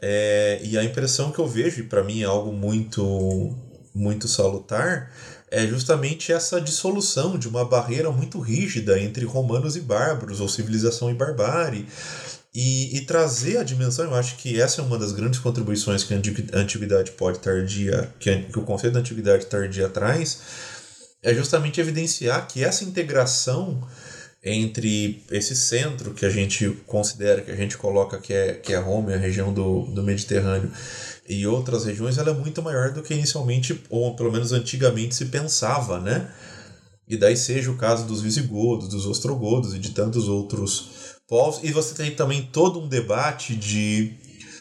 [0.02, 3.56] É, e a impressão que eu vejo, e para mim é algo muito,
[3.94, 5.12] muito salutar,
[5.50, 11.10] é justamente essa dissolução de uma barreira muito rígida entre romanos e bárbaros, ou civilização
[11.10, 11.88] e barbárie.
[12.54, 16.14] E, e, trazer a dimensão, eu acho que essa é uma das grandes contribuições que
[16.14, 16.18] a
[16.58, 20.40] antiguidade pode tardia, que, a, que o conceito da antiguidade tardia traz,
[21.22, 23.88] é justamente evidenciar que essa integração
[24.44, 28.78] entre esse centro que a gente considera, que a gente coloca que é, que é
[28.78, 30.72] Roma, a região do, do Mediterrâneo,
[31.28, 35.26] e outras regiões, ela é muito maior do que inicialmente, ou pelo menos antigamente, se
[35.26, 36.32] pensava, né?
[37.08, 41.62] E daí seja o caso dos visigodos, dos ostrogodos e de tantos outros povos.
[41.64, 44.14] E você tem também todo um debate de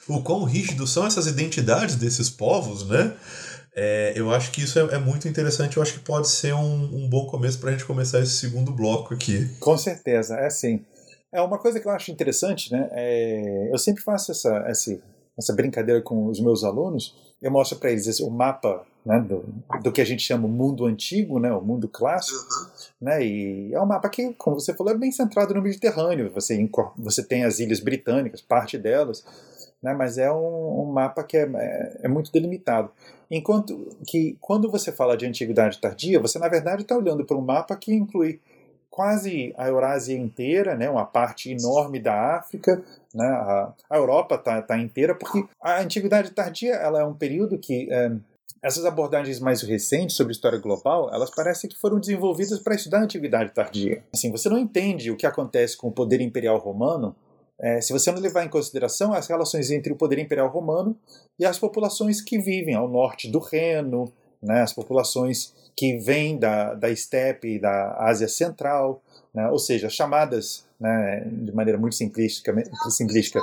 [0.08, 3.14] o quão rígidos são essas identidades desses povos, né?
[3.76, 5.76] É, eu acho que isso é, é, muito interessante.
[5.76, 8.72] Eu acho que pode ser um, um bom começo para a gente começar esse segundo
[8.72, 9.46] bloco aqui.
[9.60, 10.82] Com certeza, é sim.
[11.30, 12.88] É uma coisa que eu acho interessante, né?
[12.92, 14.98] É, eu sempre faço essa, essa,
[15.36, 17.14] essa brincadeira com os meus alunos.
[17.42, 19.44] Eu mostro para eles esse, o mapa né, do,
[19.82, 22.44] do que a gente chama o mundo antigo, né, o mundo clássico,
[23.00, 26.30] né, e é um mapa que, como você falou, é bem centrado no Mediterrâneo.
[26.34, 29.24] Você, você tem as ilhas britânicas, parte delas,
[29.86, 32.90] né, mas é um, um mapa que é, é, é, muito delimitado.
[33.30, 37.40] Enquanto que, quando você fala de antiguidade tardia, você na verdade está olhando para um
[37.40, 38.40] mapa que inclui
[38.90, 42.82] quase a Eurásia inteira, né, uma parte enorme da África,
[43.14, 47.56] né, a, a Europa está tá inteira, porque a antiguidade tardia ela é um período
[47.56, 48.10] que é,
[48.60, 53.04] essas abordagens mais recentes sobre história global, elas parecem que foram desenvolvidas para estudar a
[53.04, 54.02] antiguidade tardia.
[54.12, 57.14] Assim, você não entende o que acontece com o poder imperial romano
[57.58, 60.96] é, se você não levar em consideração as relações entre o poder imperial romano
[61.38, 66.74] e as populações que vivem ao norte do Reno, né, as populações que vêm da,
[66.74, 69.02] da estepe da Ásia Central,
[69.34, 72.54] né, ou seja, chamadas, né, de maneira muito simplística,
[72.90, 73.40] simplística,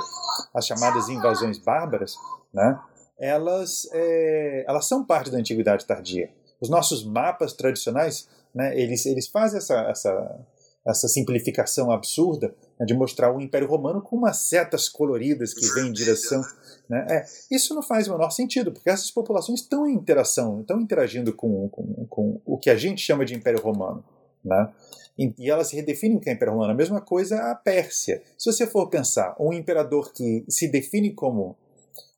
[0.52, 2.14] as chamadas invasões bárbaras,
[2.52, 2.78] né,
[3.18, 6.30] elas, é, elas são parte da antiguidade tardia.
[6.60, 10.40] Os nossos mapas tradicionais, né, eles, eles fazem essa, essa,
[10.86, 15.88] essa simplificação absurda né, de mostrar o Império Romano com umas setas coloridas que vêm
[15.88, 16.42] em direção.
[16.88, 17.06] Né?
[17.10, 21.32] É, isso não faz o menor sentido, porque essas populações estão em interação, estão interagindo
[21.32, 24.04] com, com, com o que a gente chama de Império Romano.
[24.44, 24.72] Né?
[25.18, 26.72] E, elas redefinem o que é Império Romano.
[26.72, 28.22] A mesma coisa a Pérsia.
[28.36, 31.56] Se você for pensar, um imperador que se define como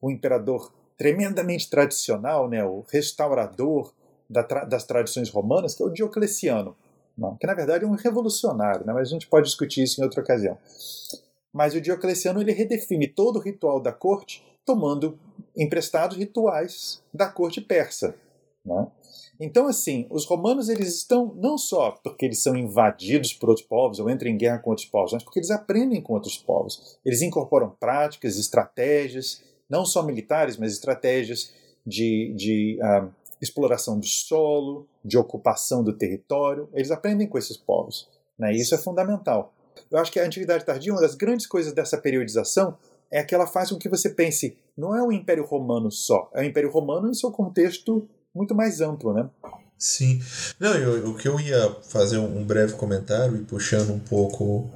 [0.03, 3.93] um imperador tremendamente tradicional, né, o restaurador
[4.29, 6.75] da tra das tradições romanas, que é o Diocleciano
[7.41, 8.93] que na verdade é um revolucionário, né?
[8.93, 10.59] mas a gente pode discutir isso em outra ocasião.
[11.53, 15.19] Mas o Diocleciano ele redefine todo o ritual da corte tomando
[15.57, 18.15] emprestados rituais da corte persa.
[18.65, 18.87] Né?
[19.39, 23.99] Então, assim, os romanos eles estão não só porque eles são invadidos por outros povos
[23.99, 26.99] ou entram em guerra com outros povos, mas porque eles aprendem com outros povos.
[27.05, 31.53] Eles incorporam práticas, estratégias, não só militares, mas estratégias
[31.87, 33.09] de, de uh,
[33.41, 36.69] exploração do solo, de ocupação do território.
[36.73, 38.09] Eles aprendem com esses povos.
[38.39, 38.53] Né?
[38.55, 39.55] Isso é fundamental.
[39.91, 42.77] Eu acho que a Antiguidade Tardia, uma das grandes coisas dessa periodização
[43.11, 46.41] é que ela faz com que você pense, não é o Império Romano só, é
[46.41, 49.31] o Império Romano em seu contexto muito mais amplo, né?
[49.79, 50.23] Sim.
[50.59, 54.71] Não, eu, o que eu ia fazer um breve comentário e puxando um pouco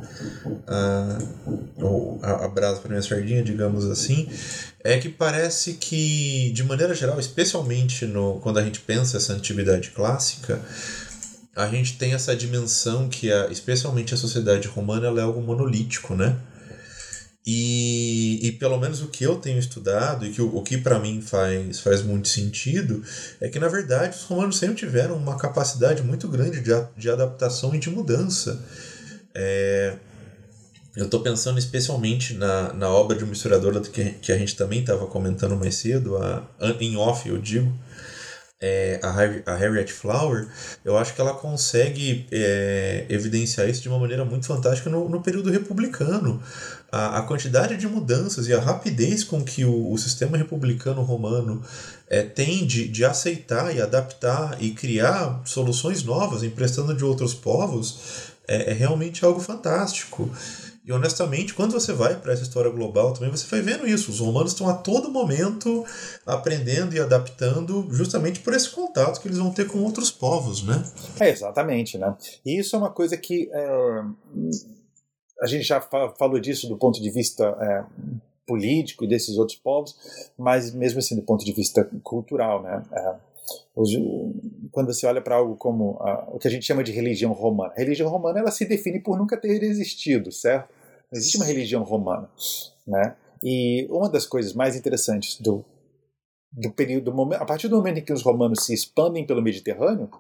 [0.67, 1.19] a,
[2.23, 4.29] a, a brasa para minha sardinha, digamos assim,
[4.85, 9.91] é que parece que, de maneira geral, especialmente no, quando a gente pensa essa antiguidade
[9.91, 10.61] clássica,
[11.57, 16.15] a gente tem essa dimensão que, a, especialmente a sociedade romana, ela é algo monolítico,
[16.15, 16.37] né?
[17.47, 21.23] E, e pelo menos o que eu tenho estudado e que o, que para mim
[21.23, 23.03] faz, faz muito sentido
[23.41, 27.75] é que na verdade os romanos sempre tiveram uma capacidade muito grande de, de adaptação
[27.75, 28.63] e de mudança.
[29.35, 29.97] É,
[30.95, 34.81] eu estou pensando especialmente na, na obra de uma historiadora que, que a gente também
[34.81, 36.47] estava comentando mais cedo, a,
[36.81, 37.73] em off eu digo,
[38.61, 40.47] é, a, a Harriet Flower,
[40.85, 45.23] eu acho que ela consegue é, evidenciar isso de uma maneira muito fantástica no, no
[45.23, 46.43] período republicano.
[46.93, 51.63] A, a quantidade de mudanças e a rapidez com que o, o sistema republicano romano
[52.09, 58.33] é, tem de, de aceitar e adaptar e criar soluções novas, emprestando de outros povos,
[58.49, 60.29] é, é realmente algo fantástico.
[60.85, 64.11] E honestamente, quando você vai para essa história global também, você vai vendo isso.
[64.11, 65.85] Os romanos estão a todo momento
[66.27, 70.83] aprendendo e adaptando, justamente por esse contato que eles vão ter com outros povos, né?
[71.21, 72.17] É, exatamente, né?
[72.45, 74.03] E isso é uma coisa que é,
[75.41, 77.85] a gente já falou disso do ponto de vista é,
[78.47, 79.97] político desses outros povos,
[80.37, 82.83] mas mesmo assim do ponto de vista cultural, né?
[82.93, 83.15] É,
[84.71, 87.73] quando você olha para algo como a, o que a gente chama de religião romana.
[87.77, 90.69] A religião romana ela se define por nunca ter existido, certo?
[91.11, 92.29] Não existe uma religião romana,
[92.87, 93.17] né?
[93.43, 95.65] E uma das coisas mais interessantes do,
[96.53, 99.43] do período, do momento, a partir do momento em que os romanos se expandem pelo
[99.43, 100.11] Mediterrâneo,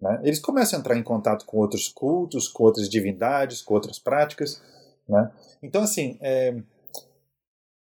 [0.00, 3.98] né, eles começam a entrar em contato com outros cultos, com outras divindades, com outras
[3.98, 4.62] práticas,
[5.08, 5.30] né?
[5.62, 6.54] Então, assim, é,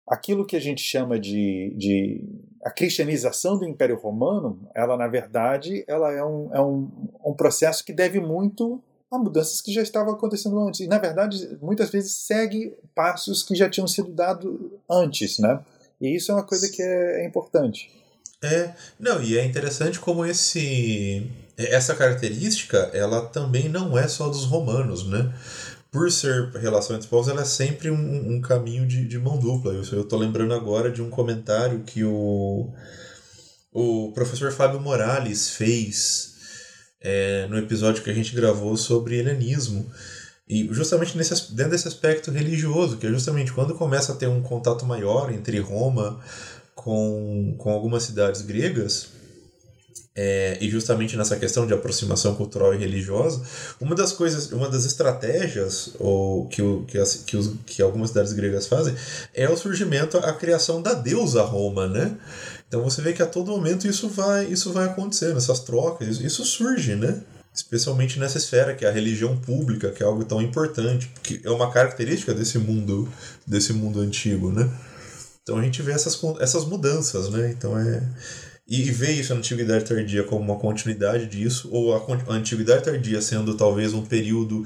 [0.09, 2.25] aquilo que a gente chama de, de
[2.65, 6.91] a cristianização do Império Romano, ela na verdade ela é um, é um,
[7.25, 11.57] um processo que deve muito a mudanças que já estavam acontecendo antes e na verdade
[11.61, 14.53] muitas vezes segue passos que já tinham sido dados
[14.91, 15.61] antes, né?
[16.01, 17.91] E isso é uma coisa que é, é importante.
[18.43, 24.45] É, não, e é interessante como esse essa característica ela também não é só dos
[24.45, 25.33] romanos, né?
[25.97, 29.73] por ser relação entre povos, ela é sempre um, um caminho de, de mão dupla.
[29.73, 32.71] Eu, tô lembrando agora de um comentário que o,
[33.73, 36.35] o professor Fábio Morales fez
[37.01, 39.90] é, no episódio que a gente gravou sobre helenismo.
[40.47, 44.42] E justamente nesse, dentro desse aspecto religioso, que é justamente quando começa a ter um
[44.42, 46.21] contato maior entre Roma
[46.75, 49.09] com, com algumas cidades gregas,
[50.16, 53.42] é, e justamente nessa questão de aproximação cultural e religiosa,
[53.79, 58.09] uma das coisas, uma das estratégias ou que, o, que, as, que, os, que algumas
[58.09, 58.94] cidades gregas fazem
[59.35, 62.16] é o surgimento, a criação da deusa Roma, né?
[62.66, 66.44] Então você vê que a todo momento isso vai, isso vai acontecendo, essas trocas, isso,
[66.46, 67.20] surge, né?
[67.55, 71.50] Especialmente nessa esfera que é a religião pública, que é algo tão importante, que é
[71.50, 73.09] uma característica desse mundo,
[73.46, 74.70] desse mundo antigo, né?
[75.42, 77.50] Então a gente vê essas, essas mudanças, né?
[77.50, 78.02] Então é
[78.68, 83.57] e ver isso na Antiguidade Tardia como uma continuidade disso, ou a, Antiguidade Tardia sendo
[83.57, 84.64] talvez um período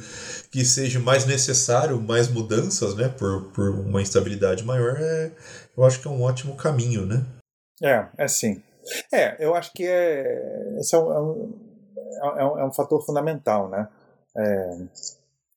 [0.50, 5.30] que seja mais necessário, mais mudanças, né, por, por uma instabilidade maior, é,
[5.76, 7.26] eu acho que é um ótimo caminho, né?
[7.82, 8.62] É, é sim.
[9.12, 11.54] É, eu acho que é, esse é um,
[12.38, 13.86] é um, é um fator fundamental, né?
[14.36, 14.78] É,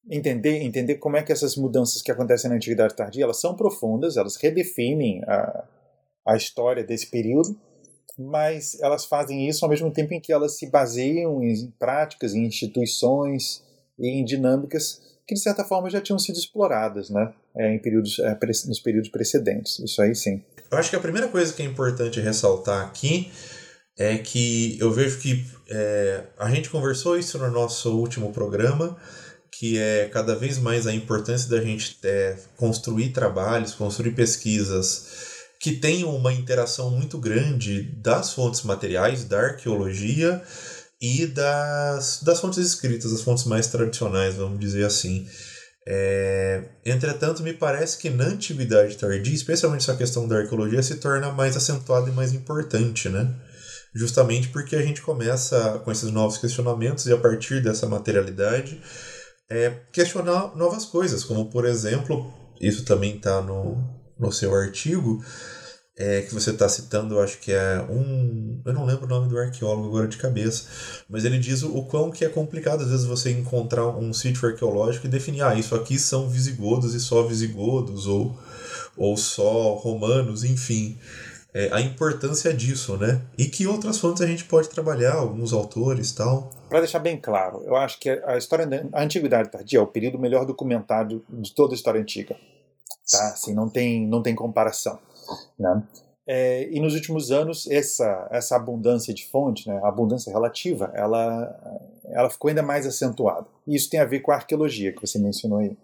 [0.10, 4.17] entender, entender como é que essas mudanças que acontecem na Antiguidade Tardia, elas são profundas,
[4.17, 5.63] elas redefinem a,
[6.27, 7.58] a história desse período,
[8.17, 12.45] mas elas fazem isso ao mesmo tempo em que elas se baseiam em práticas, em
[12.45, 13.63] instituições
[13.97, 18.19] e em dinâmicas que de certa forma já tinham sido exploradas, né, é, em períodos,
[18.19, 19.80] é, nos períodos precedentes.
[19.80, 20.43] Isso aí sim.
[20.69, 23.32] Eu acho que a primeira coisa que é importante ressaltar aqui
[23.97, 28.97] é que eu vejo que é, a gente conversou isso no nosso último programa,
[29.52, 35.33] que é cada vez mais a importância da gente é, construir trabalhos, construir pesquisas
[35.63, 40.43] que tem uma interação muito grande das fontes materiais, da arqueologia
[41.02, 45.26] e das, das fontes escritas, as fontes mais tradicionais, vamos dizer assim.
[45.88, 51.32] É, entretanto, me parece que na Antiguidade Tardia, especialmente essa questão da arqueologia, se torna
[51.32, 53.34] mais acentuada e mais importante, né?
[53.95, 58.82] Justamente porque a gente começa com esses novos questionamentos e a partir dessa materialidade
[59.49, 65.23] é, questionar novas coisas, como por exemplo, isso também está no, no seu artigo,
[65.95, 68.60] é, que você está citando, acho que é um.
[68.65, 70.65] Eu não lembro o nome do arqueólogo agora de cabeça,
[71.08, 74.47] mas ele diz o, o quão que é complicado às vezes você encontrar um sítio
[74.47, 78.36] arqueológico e definir, ah, isso aqui são visigodos e só visigodos, ou,
[78.97, 80.97] ou só romanos, enfim.
[81.56, 83.21] É, a importância disso, né?
[83.38, 86.49] E que outras fontes a gente pode trabalhar, alguns autores tal.
[86.67, 90.17] Para deixar bem claro, eu acho que a história da Antiguidade Tardia é o período
[90.17, 92.36] melhor documentado de toda a história antiga.
[93.10, 93.30] Tá?
[93.30, 95.00] Assim, não tem, não tem comparação.
[95.58, 95.84] Né?
[96.26, 101.82] É, e nos últimos anos, essa, essa abundância de fonte, né, a abundância relativa, ela,
[102.06, 103.46] ela ficou ainda mais acentuada.
[103.68, 105.76] E isso tem a ver com a arqueologia, que você mencionou aí.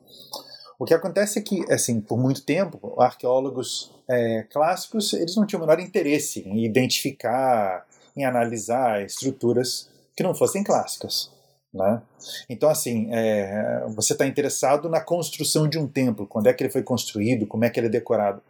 [0.77, 5.61] O que acontece é que, assim, por muito tempo, arqueólogos é, clássicos eles não tinham
[5.61, 11.29] o menor interesse em identificar, em analisar estruturas que não fossem clássicas.
[11.73, 12.01] Né?
[12.49, 16.71] Então, assim, é, você está interessado na construção de um templo, quando é que ele
[16.71, 18.41] foi construído, como é que ele é decorado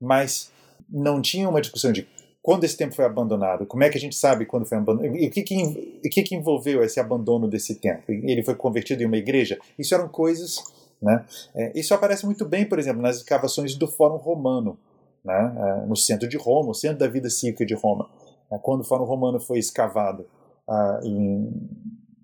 [0.00, 0.50] mas
[0.88, 2.06] não tinha uma discussão de
[2.40, 5.26] quando esse templo foi abandonado, como é que a gente sabe quando foi abandonado, e
[5.26, 8.04] o que, que, o que, que envolveu esse abandono desse templo?
[8.08, 9.58] Ele foi convertido em uma igreja?
[9.78, 10.62] Isso eram coisas.
[11.02, 11.24] Né?
[11.54, 14.78] É, isso aparece muito bem, por exemplo, nas escavações do Fórum Romano,
[15.24, 15.54] né?
[15.56, 18.08] É, no centro de Roma, o centro da vida cívica de Roma.
[18.50, 20.26] É, quando o Fórum Romano foi escavado
[20.66, 21.52] ah, em,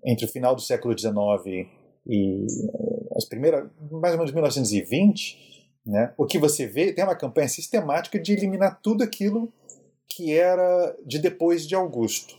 [0.05, 1.67] entre o final do século XIX
[2.07, 2.45] e
[3.15, 5.45] as primeiras, mais ou menos 1920,
[5.85, 6.13] né?
[6.17, 9.51] O que você vê tem uma campanha sistemática de eliminar tudo aquilo
[10.07, 12.35] que era de depois de Augusto.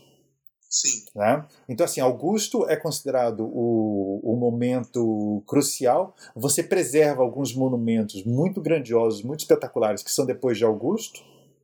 [0.69, 1.05] Sim.
[1.15, 1.45] Né?
[1.69, 6.15] Então, assim, Augusto é considerado o, o momento crucial.
[6.35, 11.21] Você preserva alguns monumentos muito grandiosos, muito espetaculares, que são depois de Augusto,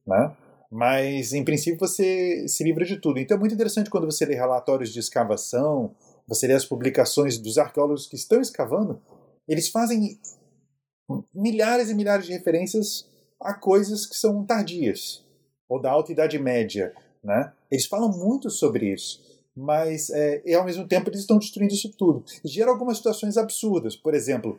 [0.06, 0.34] né?
[0.74, 3.18] Mas, em princípio, você se livra de tudo.
[3.18, 5.94] Então é muito interessante quando você lê relatórios de escavação,
[6.26, 8.98] você lê as publicações dos arqueólogos que estão escavando,
[9.46, 10.18] eles fazem
[11.34, 13.06] milhares e milhares de referências
[13.38, 15.22] a coisas que são tardias,
[15.68, 16.94] ou da Alta Idade Média.
[17.22, 17.52] Né?
[17.70, 19.20] Eles falam muito sobre isso,
[19.54, 22.24] mas é, e ao mesmo tempo eles estão destruindo isso tudo.
[22.42, 23.94] E gera algumas situações absurdas.
[23.94, 24.58] Por exemplo,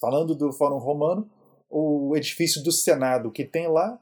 [0.00, 1.28] falando do Fórum Romano,
[1.68, 4.00] o edifício do Senado que tem lá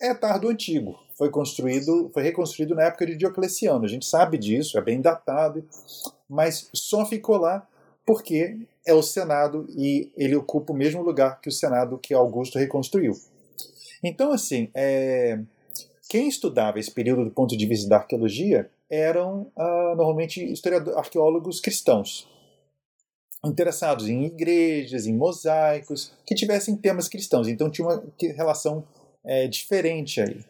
[0.00, 0.98] é tardo antigo.
[1.16, 3.84] Foi construído, foi reconstruído na época de Diocleciano.
[3.84, 5.64] A gente sabe disso, é bem datado,
[6.28, 7.66] mas só ficou lá
[8.06, 12.58] porque é o Senado e ele ocupa o mesmo lugar que o Senado que Augusto
[12.58, 13.12] reconstruiu.
[14.02, 15.40] Então, assim, é...
[16.08, 20.54] quem estudava esse período do ponto de vista da arqueologia eram ah, normalmente
[20.96, 22.26] arqueólogos cristãos,
[23.44, 27.46] interessados em igrejas, em mosaicos, que tivessem temas cristãos.
[27.46, 28.02] Então tinha uma
[28.34, 28.84] relação
[29.28, 30.42] é, diferente aí.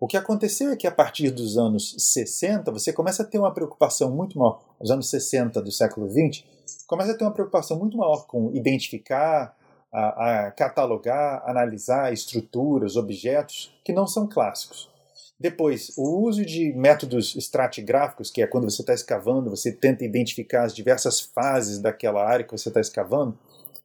[0.00, 3.54] O que aconteceu é que a partir dos anos 60, você começa a ter uma
[3.54, 6.44] preocupação muito maior, os anos 60 do século 20,
[6.86, 9.56] começa a ter uma preocupação muito maior com identificar,
[9.90, 14.90] a, a catalogar, analisar estruturas, objetos que não são clássicos.
[15.38, 20.64] Depois, o uso de métodos estratigráficos, que é quando você está escavando, você tenta identificar
[20.64, 23.38] as diversas fases daquela área que você está escavando,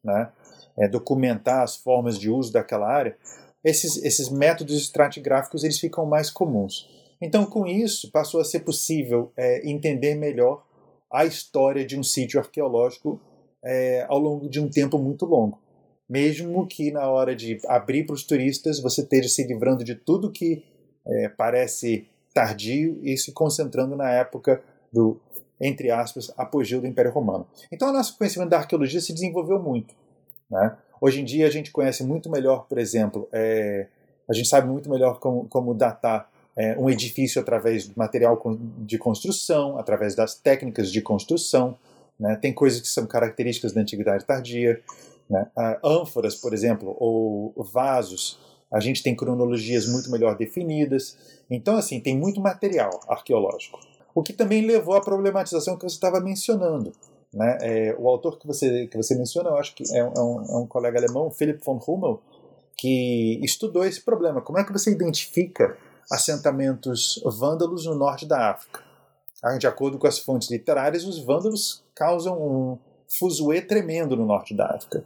[0.04, 0.30] né?
[0.78, 3.18] É, documentar as formas de uso daquela área
[3.64, 6.89] esses, esses métodos estratigráficos eles ficam mais comuns.
[7.22, 10.66] Então, com isso, passou a ser possível é, entender melhor
[11.12, 13.22] a história de um sítio arqueológico
[13.64, 15.59] é, ao longo de um tempo muito longo.
[16.09, 20.32] Mesmo que na hora de abrir para os turistas você esteja se livrando de tudo
[20.32, 20.64] que
[21.05, 25.20] é, parece tardio e se concentrando na época do,
[25.59, 27.47] entre aspas, apogeu do Império Romano.
[27.72, 29.93] Então, o nosso conhecimento da arqueologia se desenvolveu muito.
[30.49, 30.76] Né?
[31.02, 33.88] Hoje em dia a gente conhece muito melhor, por exemplo, é,
[34.30, 38.39] a gente sabe muito melhor como, como datar é, um edifício através do material
[38.78, 41.76] de construção, através das técnicas de construção.
[42.20, 42.36] Né?
[42.36, 44.80] Tem coisas que são características da antiguidade tardia.
[45.28, 45.47] Né?
[45.82, 48.38] ânforas, por exemplo, ou vasos,
[48.72, 51.18] a gente tem cronologias muito melhor definidas.
[51.49, 53.80] Então, assim, tem muito material arqueológico.
[54.14, 56.91] O que também levou à problematização que você estava mencionando.
[57.34, 57.58] Né?
[57.62, 60.58] É, o autor que você, que você menciona, eu acho que é, é, um, é
[60.58, 62.22] um colega alemão, Philipp von Hummel,
[62.78, 64.42] que estudou esse problema.
[64.42, 65.78] Como é que você identifica
[66.12, 68.82] assentamentos vândalos no norte da África?
[69.44, 72.78] Ah, de acordo com as fontes literárias, os vândalos causam um
[73.08, 75.04] fuzuê tremendo no norte da África.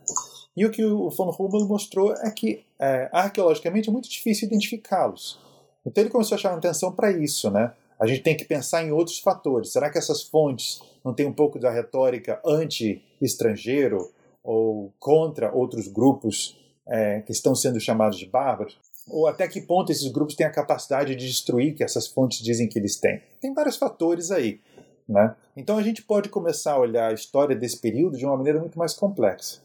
[0.56, 5.40] E o que o von Hummel mostrou é que é, arqueologicamente é muito difícil identificá-los.
[5.86, 7.74] Então ele começou a chamar atenção para isso, né?
[8.00, 9.72] A gente tem que pensar em outros fatores.
[9.72, 14.12] Será que essas fontes não têm um pouco da retórica anti-estrangeiro
[14.44, 18.78] ou contra outros grupos é, que estão sendo chamados de bárbaros?
[19.08, 22.68] Ou até que ponto esses grupos têm a capacidade de destruir que essas fontes dizem
[22.68, 23.22] que eles têm?
[23.40, 24.60] Tem vários fatores aí.
[25.08, 25.36] Né?
[25.56, 28.78] Então a gente pode começar a olhar a história desse período de uma maneira muito
[28.78, 29.62] mais complexa.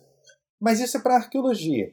[0.60, 1.92] Mas isso é para arqueologia.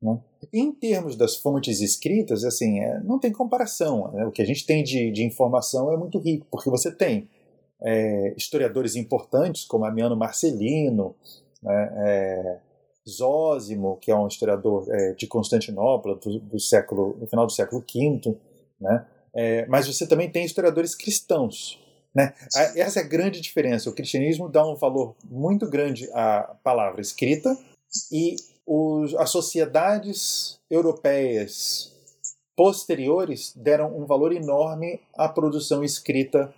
[0.00, 0.18] Né?
[0.52, 4.10] Em termos das fontes escritas, assim, é, não tem comparação.
[4.12, 4.24] Né?
[4.26, 7.28] O que a gente tem de, de, informação é muito rico, porque você tem
[7.82, 11.14] é, historiadores importantes como Amiano Marcelino,
[11.62, 12.58] né, é,
[13.08, 18.36] Zósimo, que é um historiador é, de Constantinopla do, do, século, final do século V,
[18.80, 21.80] né, é, mas você também tem historiadores cristãos.
[22.14, 22.34] Né?
[22.74, 23.88] Essa é a grande diferença.
[23.88, 27.56] O cristianismo dá um valor muito grande à palavra escrita
[28.10, 28.34] e
[28.68, 31.90] os, as sociedades europeias
[32.54, 36.52] posteriores deram um valor enorme à produção escrita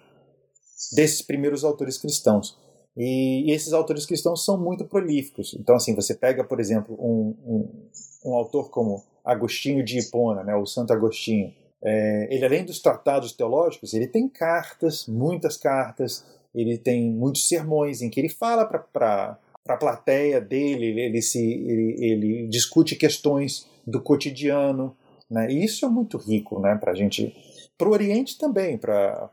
[0.92, 2.58] desses primeiros autores cristãos.
[2.96, 5.54] E, e, esses autores cristãos são muito prolíficos.
[5.54, 10.56] Então, assim, você pega, por exemplo, um, um, um autor como Agostinho de Hipona, né,
[10.56, 11.54] o Santo Agostinho.
[11.82, 18.02] É, ele, além dos tratados teológicos, ele tem cartas, muitas cartas, ele tem muitos sermões
[18.02, 19.38] em que ele fala para
[19.70, 24.96] para a plateia dele, ele, se, ele, ele, discute questões do cotidiano,
[25.30, 25.48] né?
[25.48, 27.32] e isso é muito rico né, para a gente.
[27.78, 29.30] Para o Oriente também, para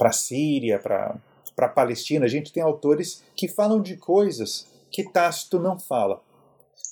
[0.00, 1.16] a Síria, para
[1.58, 6.20] a Palestina, a gente tem autores que falam de coisas que Tácito não fala.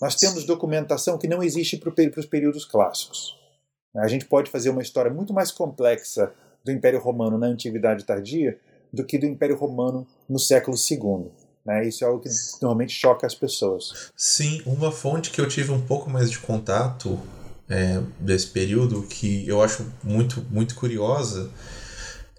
[0.00, 3.36] Nós temos documentação que não existe para os períodos clássicos.
[3.96, 6.32] A gente pode fazer uma história muito mais complexa
[6.64, 8.59] do Império Romano na Antiguidade Tardia
[8.92, 11.30] do que do Império Romano no século II.
[11.64, 11.86] Né?
[11.88, 12.28] Isso é algo que
[12.60, 14.10] normalmente choca as pessoas.
[14.16, 17.18] Sim, uma fonte que eu tive um pouco mais de contato
[17.68, 21.50] é, desse período, que eu acho muito, muito curiosa,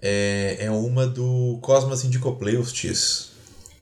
[0.00, 3.32] é, é uma do Cosmas Indicopleustes,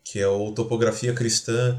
[0.02, 1.78] que é o Topografia Cristã,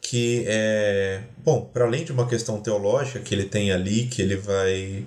[0.00, 4.36] que é, bom, para além de uma questão teológica que ele tem ali, que ele
[4.36, 5.06] vai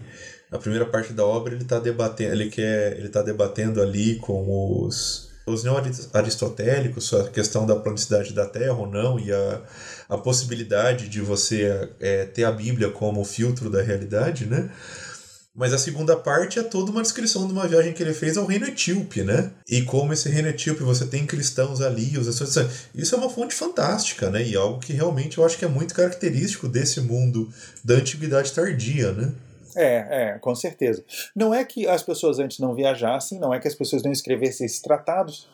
[0.52, 4.86] a primeira parte da obra ele está debatendo, ele quer, ele tá debatendo ali com
[4.86, 9.62] os os neo-aristotélicos, a questão da planicidade da Terra ou não, e a,
[10.10, 14.70] a possibilidade de você é, ter a Bíblia como filtro da realidade, né?
[15.56, 18.46] Mas a segunda parte é toda uma descrição de uma viagem que ele fez ao
[18.46, 19.52] reino etíope, né?
[19.70, 22.28] E como esse reino etíope você tem cristãos ali, os
[22.96, 24.44] isso é uma fonte fantástica, né?
[24.44, 29.12] E algo que realmente eu acho que é muito característico desse mundo da antiguidade tardia,
[29.12, 29.32] né?
[29.76, 31.04] É, é, com certeza.
[31.36, 34.66] Não é que as pessoas antes não viajassem, não é que as pessoas não escrevessem
[34.66, 35.48] esses tratados,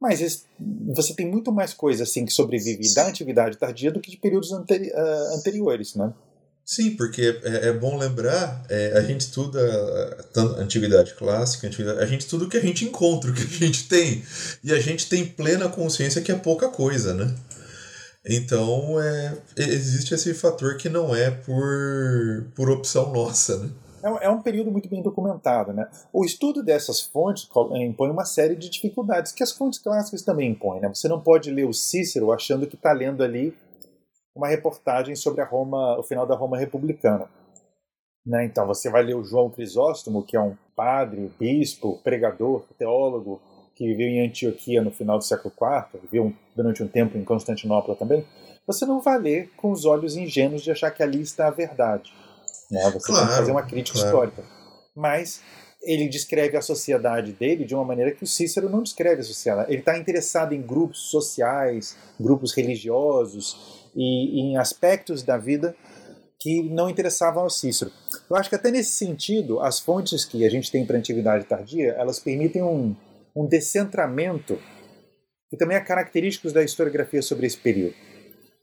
[0.00, 0.46] mas
[0.94, 4.52] você tem muito mais coisa assim que sobrevive da antiguidade tardia do que de períodos
[4.52, 6.12] anteri uh, anteriores, né?
[6.66, 9.60] Sim, porque é, é bom lembrar, é, a gente estuda
[10.32, 13.66] tanto antiguidade clássica, antiguidade, a gente estuda o que a gente encontra, o que a
[13.66, 14.24] gente tem.
[14.64, 17.32] E a gente tem plena consciência que é pouca coisa, né?
[18.28, 23.70] Então, é, existe esse fator que não é por, por opção nossa, né?
[24.02, 25.72] É, é um período muito bem documentado.
[25.72, 25.88] Né?
[26.12, 30.80] O estudo dessas fontes impõe uma série de dificuldades que as fontes clássicas também impõem.
[30.80, 30.88] Né?
[30.88, 33.56] Você não pode ler o Cícero achando que está lendo ali
[34.34, 37.28] uma reportagem sobre a Roma, o final da Roma republicana.
[38.24, 38.44] Né?
[38.44, 43.40] Então você vai ler o João Crisóstomo, que é um padre, bispo, pregador, teólogo,
[43.76, 47.94] que viveu em Antioquia no final do século IV, viveu durante um tempo em Constantinopla
[47.94, 48.24] também.
[48.66, 52.10] Você não vai ler com os olhos ingênuos de achar que ali está a verdade.
[52.70, 52.80] Né?
[52.90, 54.08] Você claro, tem que fazer uma crítica claro.
[54.08, 54.44] histórica.
[54.96, 55.42] Mas
[55.82, 59.70] ele descreve a sociedade dele de uma maneira que o Cícero não descreve a sociedade.
[59.70, 65.76] Ele está interessado em grupos sociais, grupos religiosos, e, e em aspectos da vida
[66.40, 67.90] que não interessavam ao Cícero.
[68.28, 71.44] Eu acho que até nesse sentido, as fontes que a gente tem para a Antiguidade
[71.44, 72.96] Tardia, elas permitem um,
[73.36, 74.58] um descentramento
[75.50, 77.94] que também é característico da historiografia sobre esse período.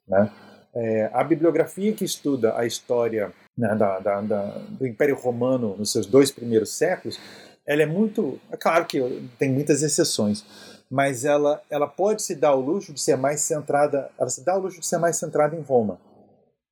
[0.07, 0.31] Né?
[0.75, 5.91] É, a bibliografia que estuda a história né, da, da, da, do Império Romano nos
[5.91, 7.19] seus dois primeiros séculos,
[7.65, 8.39] ela é muito.
[8.51, 8.99] É claro que
[9.37, 10.43] tem muitas exceções,
[10.89, 14.57] mas ela, ela pode se dar o luxo de ser mais centrada, ela se dá
[14.57, 15.99] o luxo de ser mais centrada em Roma.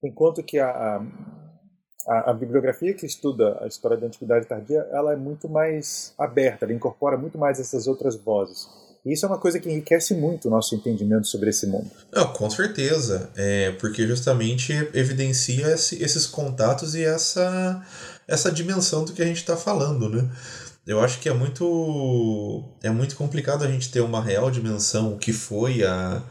[0.04, 1.06] Enquanto que a, a,
[2.08, 6.74] a, bibliografia que estuda a história da Antiguidade Tardia, ela é muito mais aberta, ela
[6.74, 8.68] incorpora muito mais essas outras vozes.
[9.06, 11.90] E isso é uma coisa que enriquece muito o nosso entendimento sobre esse mundo.
[12.12, 17.84] Não, com certeza, é, porque justamente evidencia esse, esses contatos e essa,
[18.28, 20.30] essa dimensão do que a gente está falando, né?
[20.86, 25.32] Eu acho que é muito é muito complicado a gente ter uma real dimensão que
[25.32, 26.24] foi a,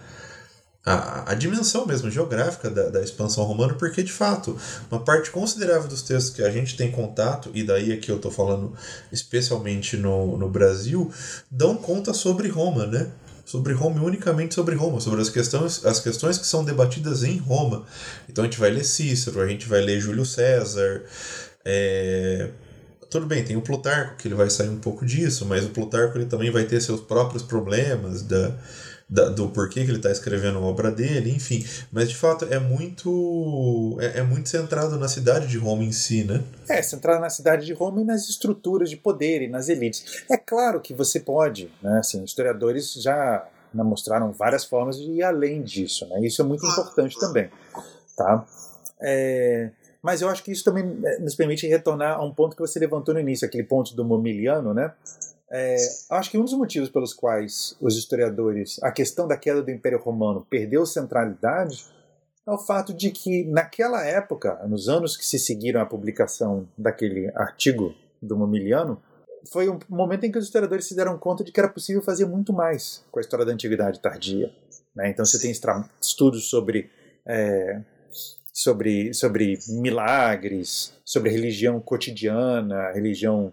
[0.91, 4.57] a, a dimensão mesmo geográfica da, da expansão romana, porque de fato,
[4.91, 8.30] uma parte considerável dos textos que a gente tem contato, e daí aqui eu estou
[8.30, 8.72] falando
[9.12, 11.11] especialmente no, no Brasil,
[11.51, 13.09] dão conta sobre Roma, né?
[13.45, 17.36] Sobre Roma e unicamente sobre Roma, sobre as questões, as questões que são debatidas em
[17.38, 17.84] Roma.
[18.28, 21.03] Então a gente vai ler Cícero, a gente vai ler Júlio César,
[21.64, 22.51] é,
[23.11, 26.16] tudo bem, tem o Plutarco, que ele vai sair um pouco disso, mas o Plutarco
[26.16, 28.57] ele também vai ter seus próprios problemas da,
[29.11, 31.67] da do porquê que ele está escrevendo a obra dele, enfim.
[31.91, 36.23] Mas de fato é muito é, é, muito centrado na cidade de Roma em si,
[36.23, 36.43] né?
[36.69, 40.23] É, centrado na cidade de Roma e nas estruturas de poder e nas elites.
[40.31, 41.99] É claro que você pode, né?
[41.99, 43.45] Assim, historiadores já
[43.75, 46.21] mostraram várias formas de ir além disso, né?
[46.25, 47.51] Isso é muito importante também,
[48.17, 48.45] tá?
[49.01, 49.71] É,
[50.03, 52.79] mas eu acho que isso também eh, nos permite retornar a um ponto que você
[52.79, 54.93] levantou no início, aquele ponto do Momiliano, né?
[55.53, 55.76] É,
[56.11, 59.98] acho que um dos motivos pelos quais os historiadores, a questão da queda do Império
[59.98, 61.84] Romano perdeu centralidade
[62.46, 67.30] é o fato de que, naquela época, nos anos que se seguiram à publicação daquele
[67.34, 69.03] artigo do Momiliano,
[69.51, 72.26] foi um momento em que os historiadores se deram conta de que era possível fazer
[72.26, 74.53] muito mais com a história da antiguidade tardia.
[74.94, 75.11] Né?
[75.11, 76.90] Então você tem estudos sobre
[77.26, 77.80] é,
[78.53, 83.53] sobre, sobre milagres, sobre religião cotidiana, religião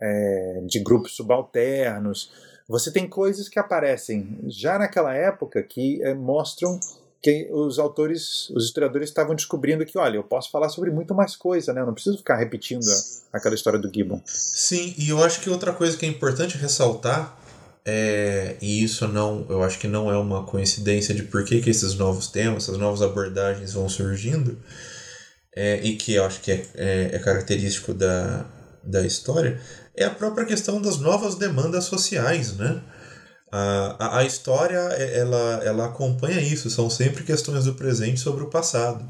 [0.00, 2.30] é, de grupos subalternos.
[2.68, 6.78] Você tem coisas que aparecem já naquela época que é, mostram
[7.22, 11.34] que os autores, os historiadores estavam descobrindo que, olha, eu posso falar sobre muito mais
[11.34, 11.80] coisa, né?
[11.80, 12.86] Eu não preciso ficar repetindo
[13.32, 14.20] aquela história do Gibbon.
[14.26, 17.36] Sim, e eu acho que outra coisa que é importante ressaltar
[17.88, 21.70] é, e isso não, eu acho que não é uma coincidência de por que, que
[21.70, 24.58] esses novos temas, essas novas abordagens vão surgindo,
[25.54, 28.44] é, e que eu acho que é, é, é, característico da,
[28.86, 29.60] da história,
[29.94, 32.80] é a própria questão das novas demandas sociais, né?
[33.50, 38.44] A, a, a história, é, ela, ela acompanha isso, são sempre questões do presente sobre
[38.44, 39.06] o passado.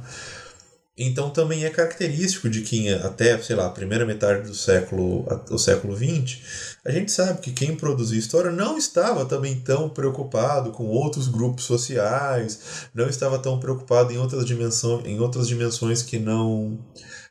[0.99, 5.59] Então também é característico de que até, sei lá, a primeira metade do século, o
[5.59, 6.39] século XX,
[6.87, 11.64] a gente sabe que quem produziu história não estava também tão preocupado com outros grupos
[11.64, 16.79] sociais, não estava tão preocupado em outras dimensões, em outras dimensões que não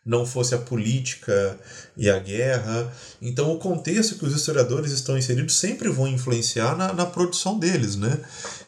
[0.05, 1.57] não fosse a política
[1.97, 2.93] e a guerra.
[3.19, 7.95] Então, o contexto que os historiadores estão inseridos sempre vão influenciar na, na produção deles,
[7.95, 8.19] né?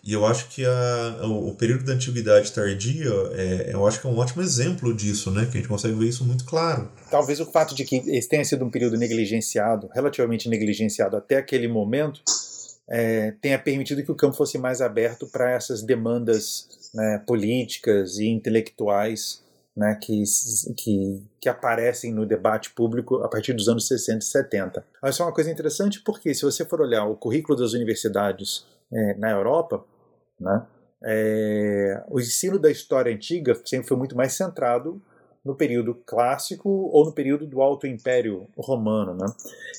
[0.03, 4.09] E eu acho que a, o, período da antiguidade tardia, é, eu acho que é
[4.09, 5.43] um ótimo exemplo disso, né?
[5.45, 6.89] Que a gente consegue ver isso muito claro.
[7.11, 11.67] Talvez o fato de que esse tenha sido um período negligenciado, relativamente negligenciado até aquele
[11.67, 12.21] momento,
[12.89, 18.27] é, tenha permitido que o campo fosse mais aberto para essas demandas né, políticas e
[18.27, 19.45] intelectuais
[19.77, 20.23] né, que,
[20.75, 24.85] que, que, aparecem no debate público a partir dos anos 60 e 70.
[25.05, 29.13] Isso é uma coisa interessante porque, se você for olhar o currículo das universidades é,
[29.13, 29.85] na Europa,
[30.39, 30.65] né,
[31.03, 34.99] é, o ensino da história antiga sempre foi muito mais centrado
[35.45, 39.13] no período clássico ou no período do Alto Império Romano.
[39.13, 39.27] Né?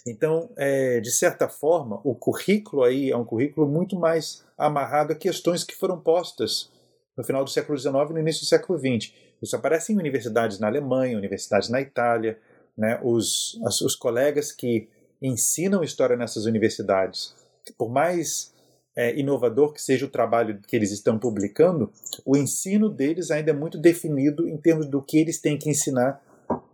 [0.06, 5.16] Então, é, de certa forma, o currículo aí é um currículo muito mais amarrado a
[5.16, 6.70] questões que foram postas
[7.16, 9.12] no final do século XIX e no início do século XX.
[9.42, 12.38] Isso aparece em universidades na Alemanha, universidades na Itália.
[12.76, 12.98] Né?
[13.02, 14.88] Os, os colegas que
[15.20, 17.34] ensinam história nessas universidades,
[17.76, 18.52] por mais
[18.96, 21.92] é, inovador que seja o trabalho que eles estão publicando,
[22.24, 26.20] o ensino deles ainda é muito definido em termos do que eles têm que ensinar,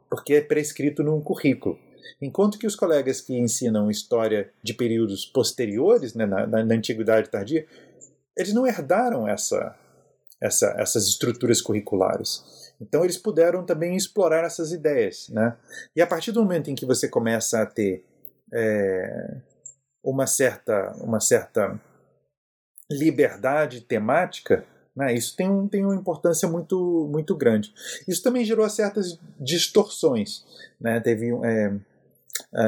[0.09, 1.79] porque é prescrito num currículo.
[2.21, 7.29] Enquanto que os colegas que ensinam história de períodos posteriores, né, na, na, na Antiguidade
[7.29, 7.67] Tardia,
[8.37, 9.77] eles não herdaram essa,
[10.45, 12.45] essa, essas estruturas curriculares.
[12.79, 15.29] Então eles puderam também explorar essas ideias.
[15.31, 15.57] Né?
[15.97, 18.05] E a partir do momento em que você começa a ter
[18.53, 19.37] é,
[20.03, 21.81] uma certa, uma certa
[22.91, 27.73] liberdade temática, né, isso tem, um, tem uma importância muito, muito grande.
[28.07, 30.45] Isso também gerou certas distorções.
[30.79, 31.73] Né, teve é,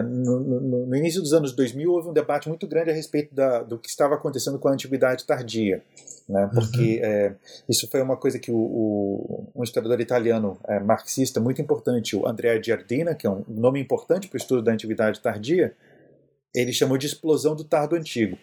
[0.02, 3.62] no, no, no, início dos anos 2000 houve um debate muito grande a respeito da,
[3.62, 5.82] do que estava acontecendo com a antiguidade tardia.
[6.28, 7.04] Né, porque uhum.
[7.04, 7.36] é,
[7.68, 12.26] isso foi uma coisa que o, o um historiador italiano é, marxista muito importante, o
[12.26, 15.72] Andrea Giardina, que é um nome importante para o estudo da antiguidade tardia,
[16.52, 18.36] ele chamou de explosão do tardo antigo.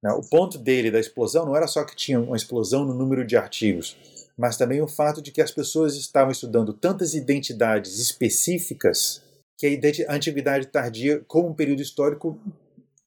[0.00, 0.12] Né?
[0.12, 3.36] O ponto dele da explosão não era só que tinha uma explosão no número de
[3.36, 3.96] artigos,
[4.38, 9.23] mas também o fato de que as pessoas estavam estudando tantas identidades específicas
[9.56, 12.38] que a antiguidade tardia, como um período histórico,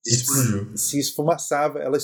[0.06, 0.78] Explodiu.
[0.78, 1.98] se esfumaçava, ela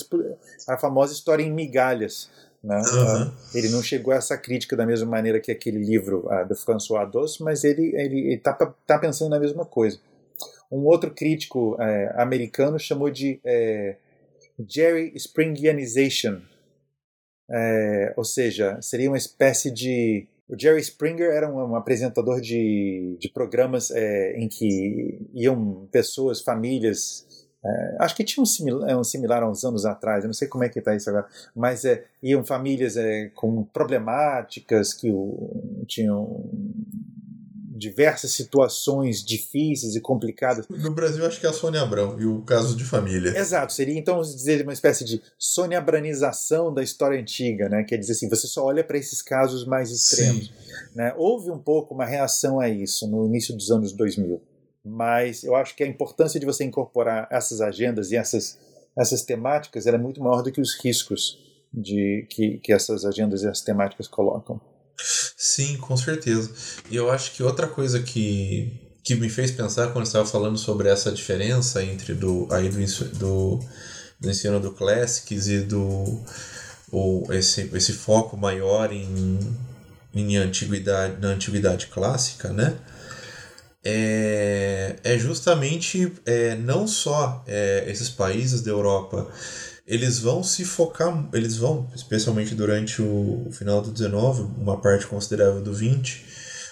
[0.68, 2.30] a famosa história em migalhas.
[2.62, 2.76] Né?
[2.76, 3.32] Uhum.
[3.54, 7.10] Ele não chegou a essa crítica da mesma maneira que aquele livro uh, do François
[7.10, 9.98] Doss, mas ele está tá pensando na mesma coisa.
[10.70, 13.96] Um outro crítico é, americano chamou de é,
[14.66, 16.40] Jerry Springianization,
[17.50, 20.26] é, ou seja, seria uma espécie de.
[20.48, 26.42] O Jerry Springer era um, um apresentador de, de programas é, em que iam pessoas,
[26.42, 27.26] famílias.
[27.64, 30.34] É, acho que tinha um similar, é, um similar há uns anos atrás, eu não
[30.34, 31.26] sei como é que está isso agora,
[31.56, 36.44] mas é, iam famílias é, com problemáticas que o, tinham
[37.74, 40.66] diversas situações difíceis e complicadas.
[40.68, 43.36] No Brasil, acho que é a Sônia Abrão e o caso de família.
[43.36, 47.82] Exato, seria então dizer uma espécie de Sônia Abranização da história antiga, né?
[47.82, 50.52] Quer dizer assim, você só olha para esses casos mais extremos.
[50.94, 51.12] Né?
[51.16, 54.40] Houve um pouco uma reação a isso no início dos anos 2000,
[54.84, 58.56] mas eu acho que a importância de você incorporar essas agendas e essas,
[58.96, 63.48] essas temáticas é muito maior do que os riscos de que, que essas agendas e
[63.48, 64.60] essas temáticas colocam.
[65.36, 66.50] Sim, com certeza.
[66.90, 68.72] E eu acho que outra coisa que,
[69.02, 72.78] que me fez pensar quando estava falando sobre essa diferença entre do, aí do,
[73.18, 73.60] do,
[74.20, 76.22] do ensino do Classics e do
[76.92, 79.38] ou esse, esse foco maior em,
[80.14, 82.76] em antiguidade, na antiguidade clássica, né?
[83.86, 89.30] É, é justamente é, não só é, esses países da Europa
[89.86, 95.60] eles vão se focar, eles vão, especialmente durante o final do 19, uma parte considerável
[95.60, 96.24] do 20.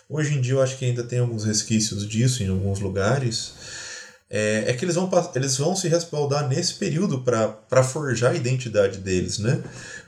[0.09, 3.53] Hoje em dia eu acho que ainda tem alguns resquícios disso em alguns lugares.
[4.31, 8.99] É, é que eles vão, eles vão se respaldar nesse período para forjar a identidade
[8.99, 9.63] deles, né?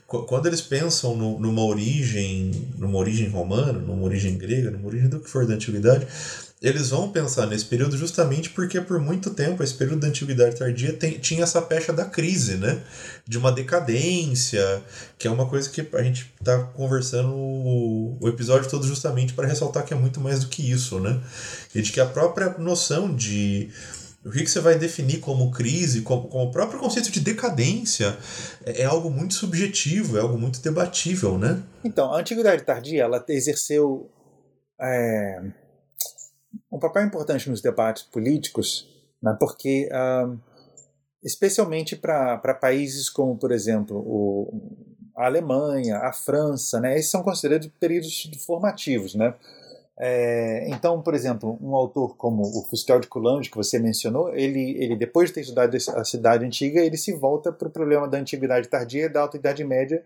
[0.06, 5.20] Quando eles pensam no, numa origem, numa origem romana, numa origem grega, numa origem do
[5.20, 6.06] que for da antiguidade,
[6.62, 10.92] eles vão pensar nesse período justamente porque por muito tempo, esse período da antiguidade tardia
[10.94, 12.82] tem, tinha essa pecha da crise, né?
[13.26, 14.82] De uma decadência,
[15.18, 19.46] que é uma coisa que a gente está conversando o, o episódio todo justamente para
[19.46, 21.20] ressaltar que é muito mais do que isso, né?
[21.74, 23.70] E de que a própria noção de
[24.24, 28.16] o que, que você vai definir como crise, como, como o próprio conceito de decadência,
[28.64, 31.62] é, é, algo muito subjetivo, é algo muito debatível, né?
[31.84, 34.10] Então, a Antiguidade Tardia, ela exerceu
[34.80, 35.42] é,
[36.70, 38.88] um papel importante nos debates políticos,
[39.22, 39.88] né, porque,
[41.22, 44.84] especialmente para países como, por exemplo, o,
[45.16, 49.14] a Alemanha, a França, né, esses são considerados períodos formativos.
[49.14, 49.34] Né?
[49.98, 54.76] É, então, por exemplo, um autor como o Fustel de Coulanges, que você mencionou, ele,
[54.82, 58.18] ele depois de ter estudado a cidade antiga, ele se volta para o problema da
[58.18, 60.04] antiguidade tardia e da alta idade média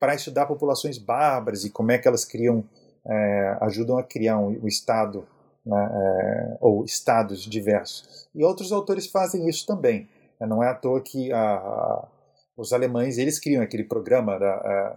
[0.00, 2.64] para estudar populações bárbaras e como é que elas criam,
[3.06, 5.26] é, ajudam a criar um, um estado
[5.68, 8.26] né, é, ou estados diversos.
[8.34, 10.08] E outros autores fazem isso também.
[10.40, 12.08] Não é à toa que a, a,
[12.56, 14.96] os alemães eles criam aquele programa da a,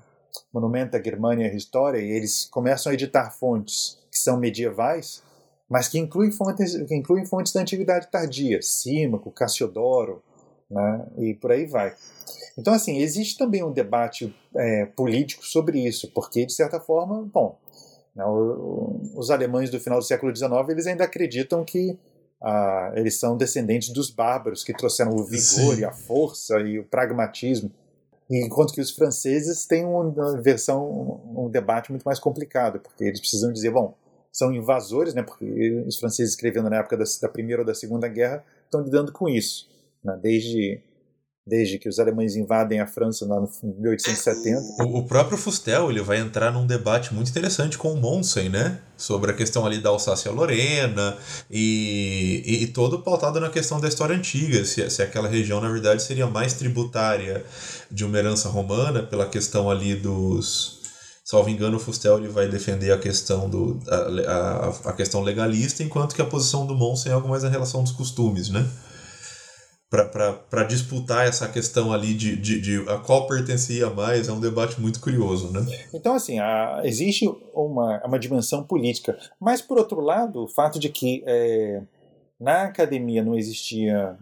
[0.53, 5.21] Monumenta Germania Historia e eles começam a editar fontes que são medievais,
[5.69, 10.23] mas que incluem fontes, que incluem fontes da antiguidade tardia, Símaco, Cassiodoro,
[10.69, 11.93] né, e por aí vai.
[12.57, 17.57] Então, assim, existe também um debate é, político sobre isso, porque, de certa forma, bom,
[18.15, 21.97] os alemães do final do século XIX eles ainda acreditam que
[22.43, 25.79] ah, eles são descendentes dos bárbaros que trouxeram o vigor Sim.
[25.81, 27.71] e a força e o pragmatismo
[28.39, 33.51] enquanto que os franceses têm uma versão, um debate muito mais complicado, porque eles precisam
[33.51, 33.95] dizer, bom,
[34.31, 38.07] são invasores, né, porque os franceses escrevendo na época da, da Primeira ou da Segunda
[38.07, 39.69] Guerra estão lidando com isso,
[40.03, 40.81] né, desde
[41.45, 44.83] desde que os alemães invadem a França lá no 1870.
[44.83, 48.79] O, o, próprio Fustel ele vai entrar num debate muito interessante com o Monsen, né?
[48.95, 51.17] Sobre a questão ali da Alsácia-Lorena
[51.49, 55.69] e, e, e, todo pautado na questão da história antiga, se, se aquela região, na
[55.69, 57.43] verdade, seria mais tributária
[57.89, 60.79] de uma herança romana pela questão ali dos...
[61.23, 65.81] Salvo engano, o Fustel ele vai defender a questão, do, a, a, a questão legalista,
[65.81, 68.67] enquanto que a posição do Monsen é algo mais na relação dos costumes, né?
[69.91, 74.79] Para disputar essa questão ali de, de, de, a qual pertencia mais, é um debate
[74.79, 75.65] muito curioso, né?
[75.93, 80.87] Então, assim, a, existe uma, uma dimensão política, mas, por outro lado, o fato de
[80.87, 81.81] que é,
[82.39, 84.17] na academia não existia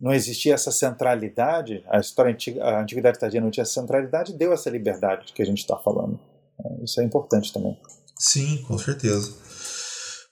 [0.00, 4.52] não existia essa centralidade, a história antiga, a antiguidade tardia não tinha essa centralidade, deu
[4.52, 6.18] essa liberdade que a gente está falando.
[6.58, 7.78] É, isso é importante também.
[8.18, 9.32] Sim, com certeza.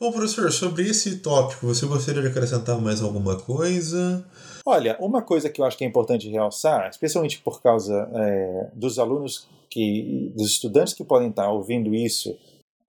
[0.00, 4.24] Bom, professor, sobre esse tópico, você gostaria de acrescentar mais alguma coisa?
[4.64, 8.98] Olha, uma coisa que eu acho que é importante realçar, especialmente por causa é, dos
[8.98, 12.34] alunos que, dos estudantes que podem estar ouvindo isso,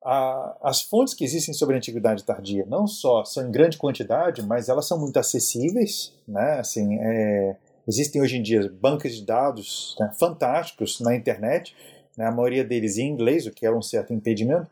[0.02, 4.42] a, as fontes que existem sobre a antiguidade tardia não só são em grande quantidade,
[4.42, 6.62] mas elas são muito acessíveis, né?
[6.62, 11.76] Assim, é, existem hoje em dia bancos de dados né, fantásticos na internet,
[12.16, 14.68] né, a maioria deles em inglês, o que é um certo impedimento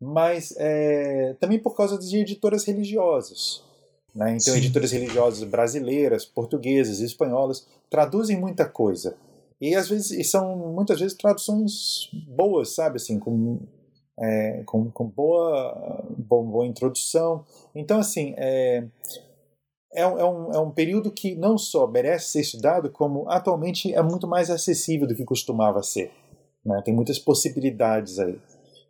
[0.00, 3.62] mas é, também por causa de editoras religiosas.
[4.14, 4.30] Né?
[4.30, 4.58] Então, Sim.
[4.58, 9.16] editoras religiosas brasileiras, portuguesas, espanholas traduzem muita coisa.
[9.60, 12.96] E às vezes e são muitas vezes traduções boas, sabe?
[12.96, 13.58] Assim, com,
[14.18, 17.44] é, com, com boa, boa, boa, introdução.
[17.74, 18.84] Então, assim, é,
[19.92, 24.02] é, é, um, é um período que não só merece ser estudado, como atualmente é
[24.02, 26.10] muito mais acessível do que costumava ser.
[26.64, 26.80] Né?
[26.82, 28.40] Tem muitas possibilidades aí.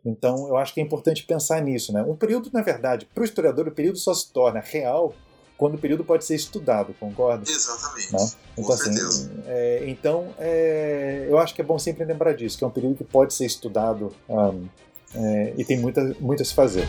[0.03, 1.93] Então, eu acho que é importante pensar nisso.
[1.93, 2.01] Né?
[2.01, 5.13] Um período, na verdade, para o historiador, o período só se torna real
[5.57, 7.43] quando o período pode ser estudado, concorda?
[7.47, 8.11] Exatamente.
[8.11, 8.31] Né?
[8.57, 12.67] Então, assim, é, então é, eu acho que é bom sempre lembrar disso, que é
[12.67, 14.67] um período que pode ser estudado um,
[15.13, 16.87] é, e tem muita, muito a se fazer.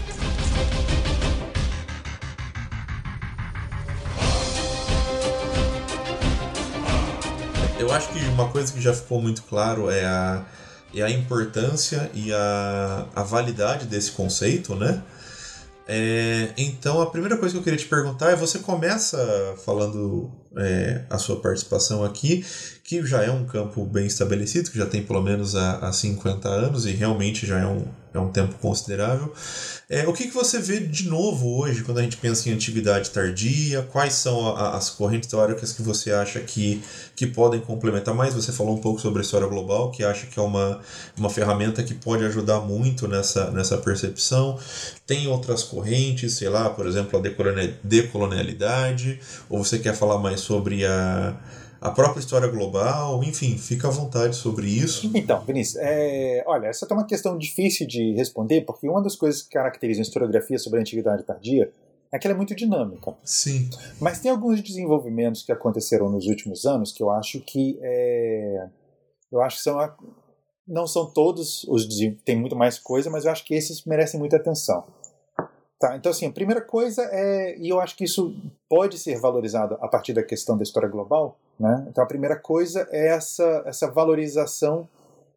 [7.78, 10.46] Eu acho que uma coisa que já ficou muito claro é a
[10.92, 15.02] e a importância e a, a validade desse conceito, né?
[15.86, 19.18] É, então a primeira coisa que eu queria te perguntar é você começa
[19.64, 22.44] falando é, a sua participação aqui,
[23.00, 26.48] que já é um campo bem estabelecido, que já tem pelo menos há, há 50
[26.48, 29.32] anos e realmente já é um, é um tempo considerável.
[29.88, 33.10] É, o que, que você vê de novo hoje quando a gente pensa em antiguidade
[33.10, 33.82] tardia?
[33.90, 36.82] Quais são a, as correntes teóricas que você acha que,
[37.16, 38.34] que podem complementar mais?
[38.34, 40.80] Você falou um pouco sobre a história global, que acha que é uma,
[41.16, 44.58] uma ferramenta que pode ajudar muito nessa, nessa percepção.
[45.06, 47.22] Tem outras correntes, sei lá, por exemplo, a
[47.82, 51.34] decolonialidade, ou você quer falar mais sobre a
[51.82, 55.10] a própria história global, enfim, fica à vontade sobre isso.
[55.12, 59.42] Então, Vinícius, é, olha, essa é uma questão difícil de responder, porque uma das coisas
[59.42, 61.72] que caracterizam a historiografia sobre a antiguidade tardia
[62.12, 63.16] é que ela é muito dinâmica.
[63.24, 63.68] Sim.
[64.00, 68.68] Mas tem alguns desenvolvimentos que aconteceram nos últimos anos que eu acho que é,
[69.32, 69.96] eu acho que são a,
[70.68, 71.88] não são todos os
[72.24, 74.84] tem muito mais coisa, mas eu acho que esses merecem muita atenção.
[75.80, 78.36] Tá, então, assim, a primeira coisa é, e eu acho que isso
[78.68, 81.86] pode ser valorizado a partir da questão da história global, né?
[81.88, 84.88] Então, a primeira coisa é essa, essa valorização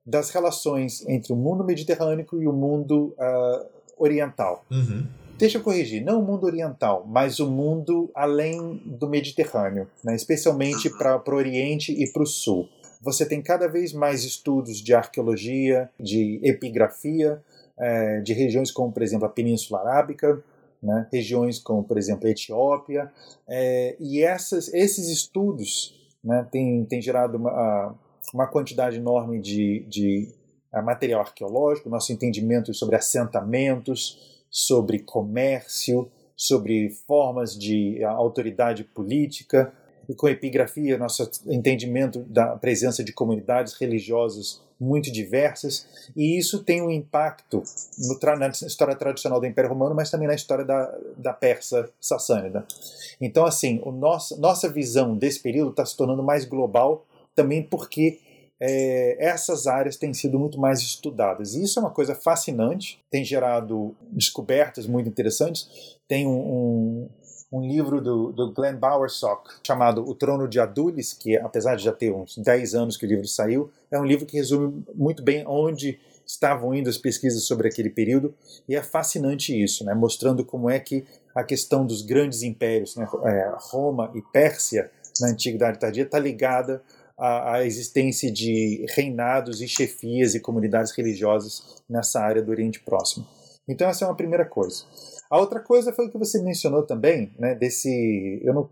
[0.05, 3.65] das relações entre o mundo mediterrâneo e o mundo uh,
[3.97, 4.63] oriental.
[4.69, 5.07] Uhum.
[5.37, 10.15] Deixa eu corrigir, não o mundo oriental, mas o mundo além do Mediterrâneo, né?
[10.15, 12.69] especialmente para o Oriente e para o Sul.
[13.01, 17.43] Você tem cada vez mais estudos de arqueologia, de epigrafia,
[17.77, 20.41] é, de regiões como, por exemplo, a Península Arábica,
[20.81, 23.11] né, regiões como, por exemplo, a Etiópia,
[23.47, 27.95] é, e essas, esses estudos né, têm, têm gerado uma,
[28.33, 30.33] uma quantidade enorme de, de
[30.83, 39.71] material arqueológico, nosso entendimento sobre assentamentos, sobre comércio, sobre formas de autoridade política,
[40.07, 46.81] e com epigrafia, nosso entendimento da presença de comunidades religiosas muito diversas, e isso tem
[46.81, 47.63] um impacto
[48.37, 52.65] na história tradicional do Império Romano, mas também na história da, da Persa sassânida.
[53.21, 58.19] Então, assim, o nosso, nossa visão desse período está se tornando mais global também porque
[58.59, 61.53] é, essas áreas têm sido muito mais estudadas.
[61.53, 65.97] E isso é uma coisa fascinante, tem gerado descobertas muito interessantes.
[66.07, 67.09] Tem um, um
[67.51, 71.93] um livro do, do Glenn Bowersock chamado O Trono de Adulis, que apesar de já
[71.93, 75.43] ter uns 10 anos que o livro saiu, é um livro que resume muito bem
[75.47, 78.33] onde estavam indo as pesquisas sobre aquele período,
[78.67, 79.93] e é fascinante isso, né?
[79.93, 83.07] mostrando como é que a questão dos grandes impérios, né?
[83.25, 84.89] é, Roma e Pérsia,
[85.21, 86.81] na Antiguidade Tardia, está ligada
[87.17, 93.25] à, à, existência de reinados e chefias e comunidades religiosas nessa área do Oriente Próximo.
[93.67, 94.83] Então, essa é uma primeira coisa.
[95.35, 98.39] A outra coisa foi o que você mencionou também, né, desse.
[98.41, 98.69] Eu não,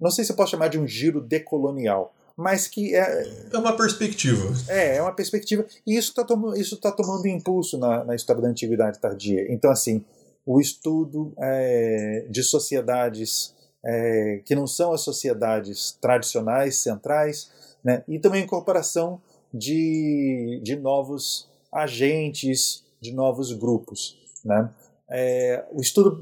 [0.00, 3.22] não sei se eu posso chamar de um giro decolonial, mas que é.
[3.52, 4.52] É uma perspectiva.
[4.66, 5.64] É, é uma perspectiva.
[5.86, 9.46] E isso está tomando, isso tá tomando impulso na, na história da antiguidade tardia.
[9.48, 10.04] Então, assim,
[10.44, 13.54] o estudo é, de sociedades
[13.84, 17.48] é, que não são as sociedades tradicionais, centrais,
[17.84, 19.20] né, e também a incorporação
[19.54, 24.18] de, de novos agentes, de novos grupos.
[24.44, 24.68] Né?
[25.10, 26.20] É, o estudo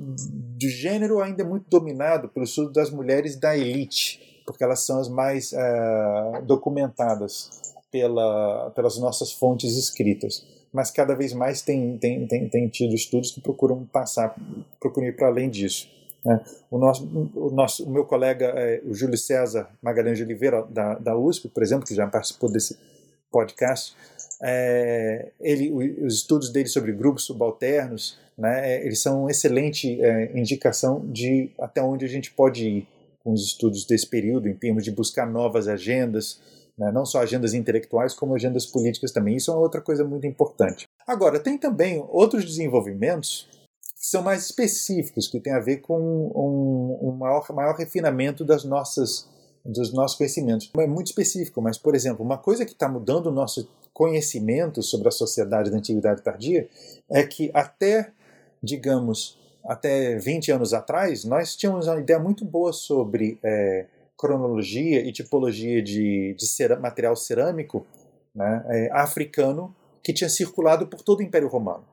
[0.57, 5.01] de gênero ainda é muito dominado pelo estudo das mulheres da elite, porque elas são
[5.01, 7.51] as mais é, documentadas
[7.91, 10.47] pela, pelas nossas fontes escritas.
[10.73, 14.35] Mas cada vez mais tem, tem, tem, tem tido estudos que procuram passar,
[14.81, 15.89] procuram ir para além disso.
[16.25, 16.43] Né?
[16.71, 20.95] O, nosso, o, nosso, o meu colega, é, o Júlio César Magalhães de Oliveira, da,
[20.95, 22.79] da USP, por exemplo, que já participou desse
[23.31, 23.95] podcast,
[24.43, 25.71] é, ele,
[26.05, 31.51] os estudos dele sobre grupos subalternos, né, é, eles são uma excelente é, indicação de
[31.59, 32.89] até onde a gente pode ir
[33.23, 36.41] com os estudos desse período, em termos de buscar novas agendas,
[36.77, 39.37] né, não só agendas intelectuais, como agendas políticas também.
[39.37, 40.87] Isso é outra coisa muito importante.
[41.07, 43.49] Agora, tem também outros desenvolvimentos
[43.81, 48.65] que são mais específicos, que têm a ver com um, um maior, maior refinamento das
[48.65, 49.33] nossas
[49.65, 50.71] dos nossos conhecimentos.
[50.77, 55.07] É muito específico, mas, por exemplo, uma coisa que está mudando o nosso conhecimento sobre
[55.09, 56.69] a sociedade da Antiguidade Tardia
[57.09, 58.11] é que até,
[58.61, 63.87] digamos, até 20 anos atrás, nós tínhamos uma ideia muito boa sobre é,
[64.19, 67.87] cronologia e tipologia de, de material cerâmico
[68.35, 71.85] né, é, africano que tinha circulado por todo o Império Romano.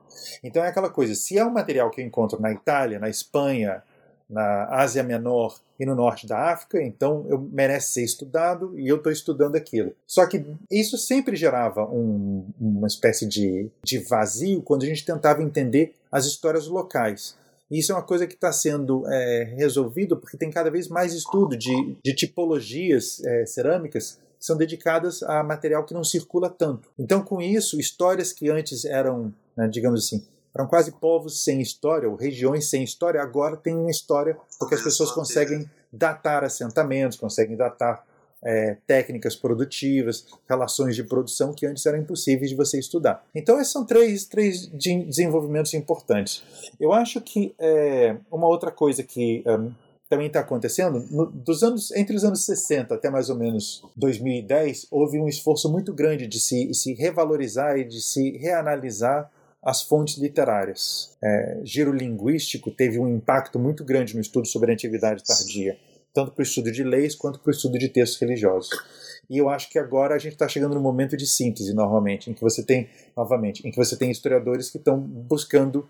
[0.42, 3.82] Então é aquela coisa, se é um material que eu encontro na Itália, na Espanha,
[4.28, 8.96] na Ásia Menor e no norte da África, então eu merece ser estudado e eu
[8.96, 9.92] estou estudando aquilo.
[10.06, 15.42] Só que isso sempre gerava um, uma espécie de, de vazio quando a gente tentava
[15.42, 17.36] entender as histórias locais.
[17.70, 21.14] E isso é uma coisa que está sendo é, resolvido porque tem cada vez mais
[21.14, 26.90] estudo de, de tipologias é, cerâmicas que são dedicadas a material que não circula tanto.
[26.98, 30.22] Então, com isso, histórias que antes eram, né, digamos assim,
[30.54, 34.82] eram quase povos sem história, ou regiões sem história, agora tem uma história porque as
[34.82, 38.04] pessoas conseguem datar assentamentos, conseguem datar
[38.44, 43.24] é, técnicas produtivas, relações de produção que antes eram impossíveis de você estudar.
[43.34, 46.42] Então, esses são três, três de desenvolvimentos importantes.
[46.80, 49.72] Eu acho que é, uma outra coisa que um,
[50.08, 54.88] também está acontecendo, no, dos anos, entre os anos 60 até mais ou menos 2010,
[54.90, 59.30] houve um esforço muito grande de se, se revalorizar e de se reanalisar
[59.62, 61.16] as fontes literárias.
[61.22, 65.78] É, giro linguístico teve um impacto muito grande no estudo sobre a antiguidade tardia,
[66.12, 68.70] tanto para o estudo de leis quanto para o estudo de textos religiosos.
[69.30, 72.34] E eu acho que agora a gente está chegando no momento de síntese, normalmente, em
[72.34, 75.88] que você tem, novamente, em que você tem historiadores que estão buscando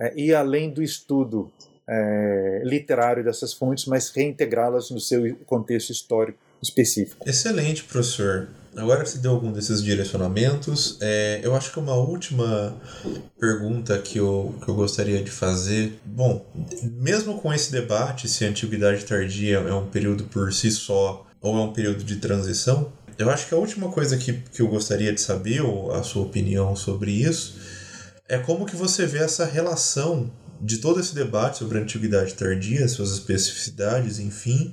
[0.00, 1.50] é, ir além do estudo
[1.88, 7.28] é, literário dessas fontes, mas reintegrá-las no seu contexto histórico específico.
[7.28, 8.48] Excelente, professor.
[8.76, 12.76] Agora que você deu algum desses direcionamentos, é, eu acho que uma última
[13.38, 15.98] pergunta que eu, que eu gostaria de fazer.
[16.04, 16.46] Bom,
[16.82, 21.56] mesmo com esse debate se a antiguidade tardia é um período por si só ou
[21.56, 25.12] é um período de transição, eu acho que a última coisa que, que eu gostaria
[25.12, 27.56] de saber, ou a sua opinião sobre isso,
[28.28, 32.86] é como que você vê essa relação de todo esse debate sobre a antiguidade tardia,
[32.88, 34.72] suas especificidades, enfim,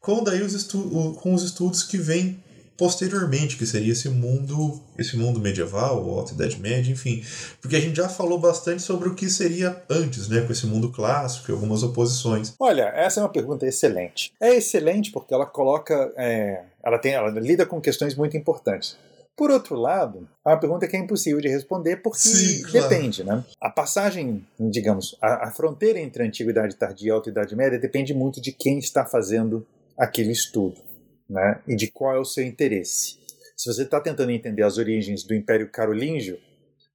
[0.00, 2.42] com daí os, estu com os estudos que vêm
[2.78, 7.24] posteriormente, que seria esse mundo, esse mundo medieval, ou Alta Idade Média, enfim.
[7.60, 10.90] Porque a gente já falou bastante sobre o que seria antes, né, com esse mundo
[10.92, 12.54] clássico e algumas oposições.
[12.58, 14.32] Olha, essa é uma pergunta excelente.
[14.40, 18.96] É excelente porque ela coloca, é, ela tem, ela lida com questões muito importantes.
[19.36, 22.88] Por outro lado, é uma pergunta que é impossível de responder porque Sim, claro.
[22.88, 23.44] depende, né?
[23.60, 27.78] A passagem, digamos, a, a fronteira entre a antiguidade tardia e a alta idade média
[27.78, 29.66] depende muito de quem está fazendo
[29.96, 30.80] aquele estudo,
[31.28, 31.60] né?
[31.66, 33.18] E de qual é o seu interesse.
[33.56, 36.38] Se você está tentando entender as origens do Império Carolíngio,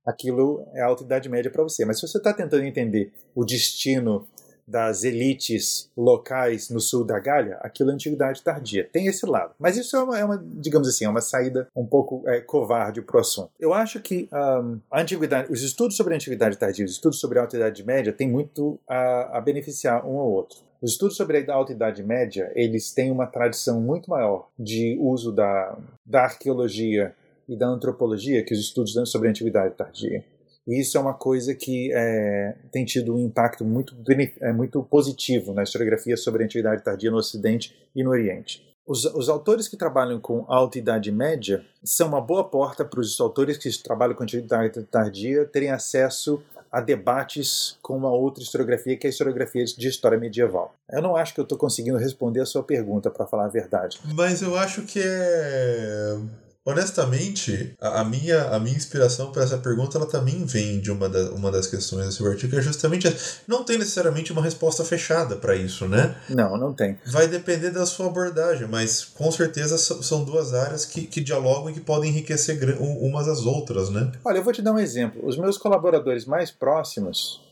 [0.05, 1.85] aquilo é a alta idade média para você.
[1.85, 4.27] Mas se você está tentando entender o destino
[4.67, 8.87] das elites locais no sul da Gália, aquilo é antiguidade tardia.
[8.91, 9.53] Tem esse lado.
[9.59, 13.01] Mas isso é uma, é uma digamos assim, é uma saída um pouco é, covarde
[13.01, 13.51] para o assunto.
[13.59, 17.39] Eu acho que um, a antiguidade, os estudos sobre a antiguidade tardia, os estudos sobre
[17.39, 20.59] a alta idade média, têm muito a, a beneficiar um ao outro.
[20.83, 25.31] Os estudos sobre a Alta Idade Média, eles têm uma tradição muito maior de uso
[25.31, 27.15] da, da arqueologia
[27.47, 30.25] e da antropologia que os estudos sobre a Antiguidade Tardia.
[30.67, 33.95] E isso é uma coisa que é, tem tido um impacto muito,
[34.41, 38.61] é, muito positivo na historiografia sobre a Antiguidade Tardia no Ocidente e no Oriente.
[38.85, 43.17] Os, os, autores que trabalham com alta idade média são uma boa porta para os
[43.21, 46.43] autores que trabalham com antiguidade tardia terem acesso
[46.73, 50.73] a debates com uma outra historiografia, que é a historiografia de história medieval.
[50.89, 53.99] Eu não acho que eu estou conseguindo responder a sua pergunta, para falar a verdade.
[54.15, 56.17] Mas eu acho que é
[56.65, 61.09] Honestamente, a, a, minha, a minha inspiração para essa pergunta ela também vem de uma,
[61.09, 63.13] da, uma das questões desse artigo, que é justamente
[63.45, 66.15] não tem necessariamente uma resposta fechada para isso, né?
[66.29, 66.97] Não, não tem.
[67.05, 71.73] Vai depender da sua abordagem, mas com certeza são duas áreas que, que dialogam e
[71.73, 74.13] que podem enriquecer umas às outras, né?
[74.23, 75.21] Olha, eu vou te dar um exemplo.
[75.25, 77.42] Os meus colaboradores mais próximos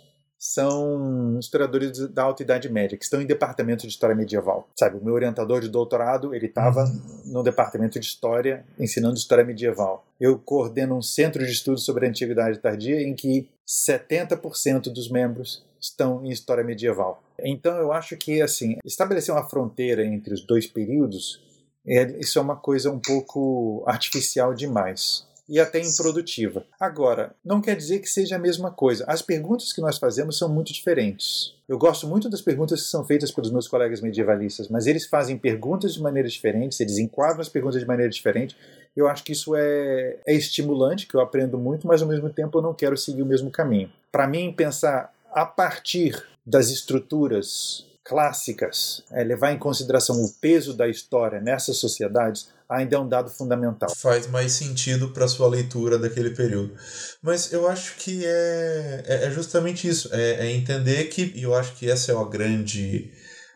[0.41, 4.67] são historiadores da Alta Idade Média, que estão em departamento de História Medieval.
[4.75, 7.21] Sabe, o meu orientador de doutorado, ele estava uhum.
[7.27, 10.03] no departamento de História, ensinando História Medieval.
[10.19, 15.63] Eu coordeno um centro de estudos sobre a Antiguidade Tardia, em que 70% dos membros
[15.79, 17.21] estão em História Medieval.
[17.39, 21.39] Então eu acho que, assim, estabelecer uma fronteira entre os dois períodos,
[21.85, 26.66] é, isso é uma coisa um pouco artificial demais e até improdutiva.
[26.80, 29.04] Agora, não quer dizer que seja a mesma coisa.
[29.06, 31.54] As perguntas que nós fazemos são muito diferentes.
[31.68, 35.38] Eu gosto muito das perguntas que são feitas pelos meus colegas medievalistas, mas eles fazem
[35.38, 38.56] perguntas de maneira diferente, eles enquadram as perguntas de maneira diferente.
[38.95, 42.58] Eu acho que isso é, é estimulante, que eu aprendo muito, mas ao mesmo tempo
[42.58, 43.91] eu não quero seguir o mesmo caminho.
[44.10, 50.88] Para mim, pensar a partir das estruturas clássicas, é, levar em consideração o peso da
[50.88, 53.93] história nessas sociedades, ainda é um dado fundamental.
[53.93, 56.74] Faz mais sentido para sua leitura daquele período.
[57.22, 61.53] Mas eu acho que é, é, é justamente isso, é, é, entender que, e eu
[61.53, 63.11] acho que essa é a grande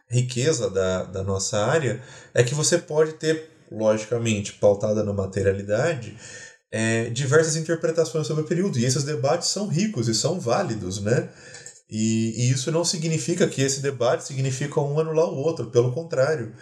[0.09, 2.01] riqueza da, da nossa área,
[2.33, 6.17] é que você pode ter, logicamente, pautada na materialidade,
[6.69, 11.29] é, diversas interpretações sobre o período, e esses debates são ricos e são válidos, né?
[11.89, 16.53] E, e isso não significa que esse debate significa um anular o outro, pelo contrário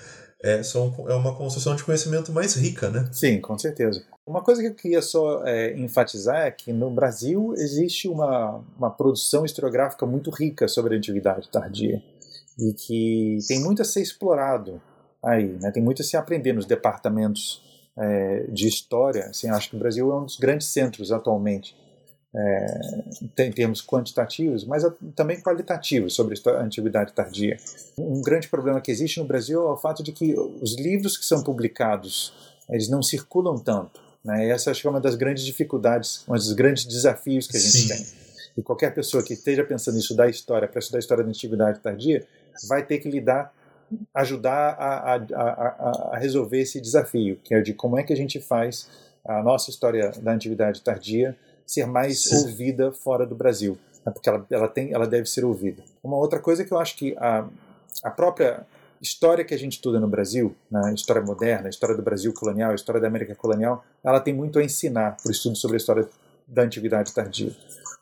[0.43, 3.07] é, são, é uma construção de conhecimento mais rica, né?
[3.13, 4.03] Sim, com certeza.
[4.27, 8.91] Uma coisa que eu queria só é, enfatizar é que no Brasil existe uma, uma
[8.91, 12.03] produção historiográfica muito rica sobre a antiguidade tardia
[12.59, 14.81] e que tem muito a ser explorado
[15.23, 15.71] aí, né?
[15.71, 17.63] tem muito a se aprender nos departamentos
[17.97, 19.27] é, de história.
[19.27, 21.73] Assim, acho que o Brasil é um dos grandes centros atualmente
[22.35, 24.83] é, em termos quantitativos, mas
[25.15, 27.57] também qualitativos sobre a antiguidade tardia.
[27.97, 31.25] Um grande problema que existe no Brasil é o fato de que os livros que
[31.25, 32.33] são publicados
[32.69, 34.01] eles não circulam tanto.
[34.23, 34.49] Né?
[34.49, 37.77] Essa acho que é uma das grandes dificuldades, um dos grandes desafios que a gente
[37.77, 37.87] Sim.
[37.87, 38.05] tem.
[38.57, 41.79] E qualquer pessoa que esteja pensando em estudar história, para estudar a história da antiguidade
[41.79, 42.25] tardia,
[42.67, 43.53] vai ter que lidar,
[44.13, 48.15] ajudar a, a, a, a resolver esse desafio, que é de como é que a
[48.15, 48.87] gente faz
[49.25, 52.35] a nossa história da antiguidade tardia ser mais Sim.
[52.37, 54.11] ouvida fora do Brasil, né?
[54.11, 55.83] porque ela, ela, tem, ela deve ser ouvida.
[56.03, 57.47] Uma outra coisa que eu acho que a,
[58.03, 58.65] a própria
[59.01, 60.93] história que a gente estuda no Brasil, na né?
[60.93, 64.59] história moderna, a história do Brasil colonial, a história da América colonial, ela tem muito
[64.59, 66.07] a ensinar para o estudo sobre a história
[66.47, 67.55] da Antiguidade Tardia.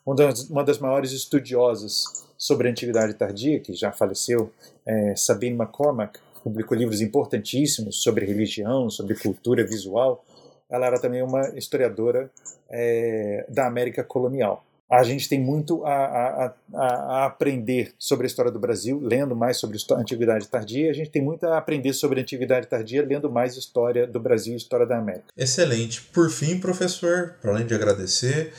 [0.06, 2.04] Uma das, uma das maiores estudiosas
[2.38, 4.52] sobre a Antiguidade Tardia, que já faleceu,
[4.86, 10.24] é Sabine McCormack, publicou livros importantíssimos sobre religião, sobre cultura visual,
[10.72, 12.30] ela era também uma historiadora
[12.70, 14.64] é, da América colonial.
[14.90, 19.56] A gente tem muito a, a, a, aprender sobre a história do Brasil, lendo mais
[19.56, 20.90] sobre a Antiguidade Tardia.
[20.90, 24.52] A gente tem muito a aprender sobre a Antiguidade Tardia, lendo mais história do Brasil
[24.52, 25.24] e história da América.
[25.36, 26.02] Excelente.
[26.02, 28.52] Por fim, professor, para além de agradecer,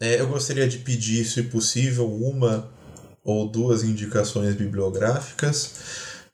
[0.00, 2.68] é, eu gostaria de pedir, se possível, uma
[3.24, 5.74] ou duas indicações bibliográficas,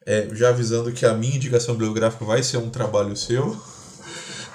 [0.06, 3.54] é, já avisando que a minha indicação bibliográfica vai ser um trabalho seu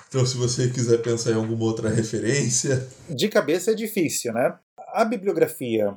[0.09, 2.87] Então, se você quiser pensar em alguma outra referência.
[3.07, 4.57] De cabeça é difícil, né?
[4.91, 5.95] A bibliografia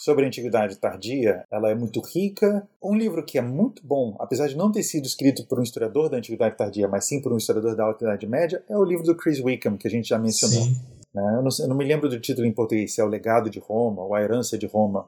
[0.00, 2.68] sobre a Antiguidade Tardia, ela é muito rica.
[2.82, 6.10] Um livro que é muito bom, apesar de não ter sido escrito por um historiador
[6.10, 9.04] da Antiguidade Tardia, mas sim por um historiador da Alta Idade Média, é o livro
[9.04, 10.66] do Chris Wickham, que a gente já mencionou.
[11.14, 11.36] Né?
[11.36, 13.60] Eu, não, eu, não, me lembro do título em português, se é O Legado de
[13.60, 15.06] Roma ou A Herança de Roma.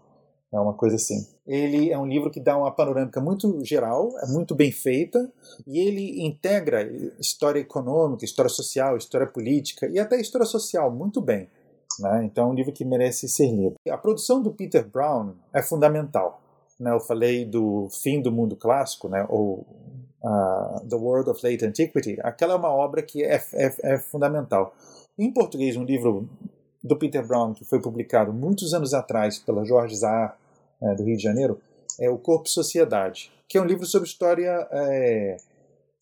[0.55, 1.27] É uma coisa assim.
[1.45, 5.29] Ele é um livro que dá uma panorâmica muito geral, é muito bem feita,
[5.67, 6.89] e ele integra
[7.19, 11.49] história econômica, história social, história política e até história social muito bem.
[11.99, 12.25] Né?
[12.25, 13.75] Então é um livro que merece ser lido.
[13.91, 16.41] A produção do Peter Brown é fundamental.
[16.79, 16.93] Né?
[16.93, 19.27] Eu falei do fim do mundo clássico, né?
[19.29, 19.67] ou
[20.23, 22.17] uh, The World of Late Antiquity.
[22.23, 24.73] Aquela é uma obra que é, é, é fundamental.
[25.19, 26.29] Em português, um livro
[26.83, 30.37] do Peter Brown que foi publicado muitos anos atrás pela Jorge Zahar,
[30.83, 31.61] é, do Rio de Janeiro,
[31.99, 35.37] é O Corpo e Sociedade, que é um livro sobre história, é,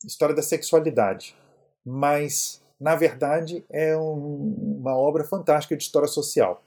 [0.05, 1.37] história da sexualidade.
[1.85, 6.63] Mas, na verdade, é um, uma obra fantástica de história social.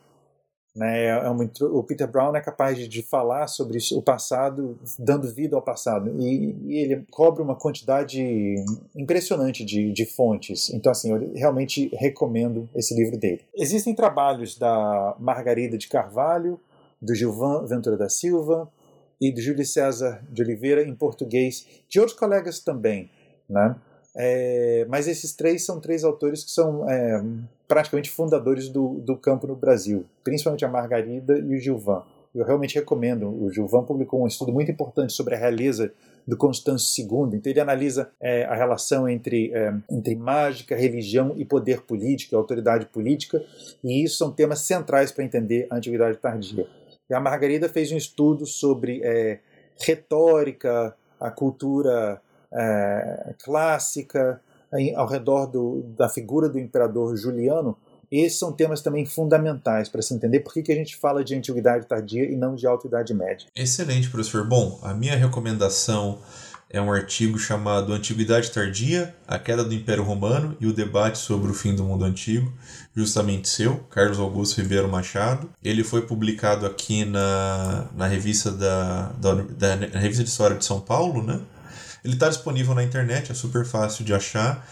[0.75, 1.05] Né?
[1.05, 5.55] É uma, o Peter Brown é capaz de, de, falar sobre o passado, dando vida
[5.55, 8.21] ao passado, e, e ele cobre uma quantidade
[8.93, 10.69] impressionante de, de, fontes.
[10.73, 13.41] Então, assim, eu realmente recomendo esse livro dele.
[13.55, 16.59] Existem trabalhos da Margarida de Carvalho,
[17.01, 18.71] do Gilvan Ventura da Silva
[19.19, 23.09] e do Júlio César de Oliveira em português, de outros colegas também,
[23.49, 23.75] né?
[24.17, 27.21] É, mas esses três são três autores que são é,
[27.67, 32.03] praticamente fundadores do, do campo no Brasil, principalmente a Margarida e o Gilvan.
[32.33, 33.29] Eu realmente recomendo.
[33.29, 35.91] O Gilvan publicou um estudo muito importante sobre a realeza
[36.27, 37.37] do Constâncio II.
[37.37, 42.87] Então ele analisa é, a relação entre, é, entre mágica, religião e poder político, autoridade
[42.87, 43.41] política,
[43.83, 46.67] e isso são temas centrais para entender a Antiguidade Tardia.
[47.09, 49.39] E a Margarida fez um estudo sobre é,
[49.79, 54.41] retórica, a cultura é, clássica,
[54.73, 57.77] em, ao redor do, da figura do imperador Juliano.
[58.11, 61.35] Esses são temas também fundamentais para se entender por que, que a gente fala de
[61.35, 63.47] antiguidade tardia e não de alta idade média.
[63.55, 64.47] Excelente, professor.
[64.47, 66.19] Bom, a minha recomendação
[66.75, 71.49] é um artigo chamado Antiguidade Tardia, a queda do Império Romano e o debate sobre
[71.49, 72.51] o fim do mundo antigo,
[72.93, 75.49] justamente seu, Carlos Augusto Ribeiro Machado.
[75.63, 80.65] Ele foi publicado aqui na, na revista da, da, da na revista de História de
[80.65, 81.39] São Paulo, né?
[82.03, 84.67] Ele está disponível na internet, é super fácil de achar.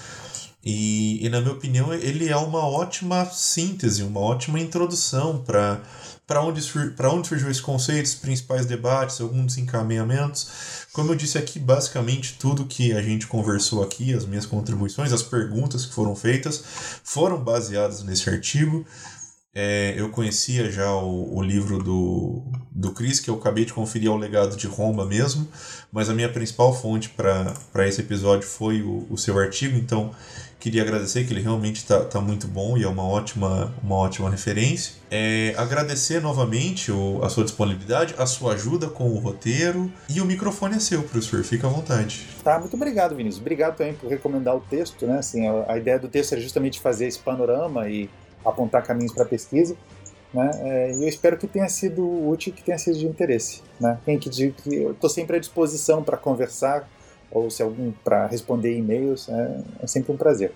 [0.66, 5.82] E, e, na minha opinião, ele é uma ótima síntese, uma ótima introdução para
[6.26, 10.88] para onde, sur onde surgiu esse conceito, os principais debates, alguns encaminhamentos.
[10.94, 15.22] Como eu disse aqui, basicamente tudo que a gente conversou aqui, as minhas contribuições, as
[15.22, 16.64] perguntas que foram feitas,
[17.04, 18.86] foram baseadas nesse artigo.
[19.56, 24.10] É, eu conhecia já o, o, livro do, do Chris, que eu acabei de conferir
[24.10, 25.48] ao legado de Roma mesmo,
[25.92, 30.12] mas a minha principal fonte para esse episódio foi o, o seu artigo, então
[30.64, 34.30] queria agradecer que ele realmente está tá muito bom e é uma ótima, uma ótima
[34.30, 34.94] referência.
[35.12, 40.26] É, agradecer novamente o, a sua disponibilidade, a sua ajuda com o roteiro e o
[40.26, 42.26] microfone é seu, professor, fica à vontade.
[42.42, 43.42] Tá, muito obrigado, Vinícius.
[43.42, 45.18] Obrigado também por recomendar o texto, né?
[45.18, 48.10] Assim, a, a ideia do texto era justamente fazer esse panorama e
[48.46, 49.76] apontar caminhos para pesquisa.
[50.34, 50.50] Né?
[50.64, 53.62] É, e eu espero que tenha sido útil, que tenha sido de interesse.
[53.82, 54.00] Né?
[54.06, 56.90] Tem que dizer que eu estou sempre à disposição para conversar
[57.34, 60.54] ou se algum para responder e-mails, é, é sempre um prazer.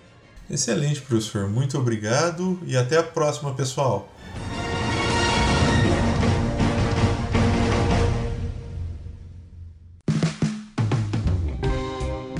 [0.48, 1.48] Excelente, professor.
[1.48, 4.08] Muito obrigado e até a próxima, pessoal.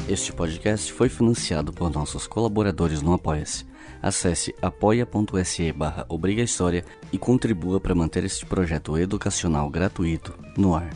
[0.08, 3.66] Este podcast foi financiado por nossos colaboradores no Apoia-se.
[4.00, 6.06] Acesse apoia.se barra
[7.12, 10.88] e contribua para manter este projeto educacional gratuito no ar.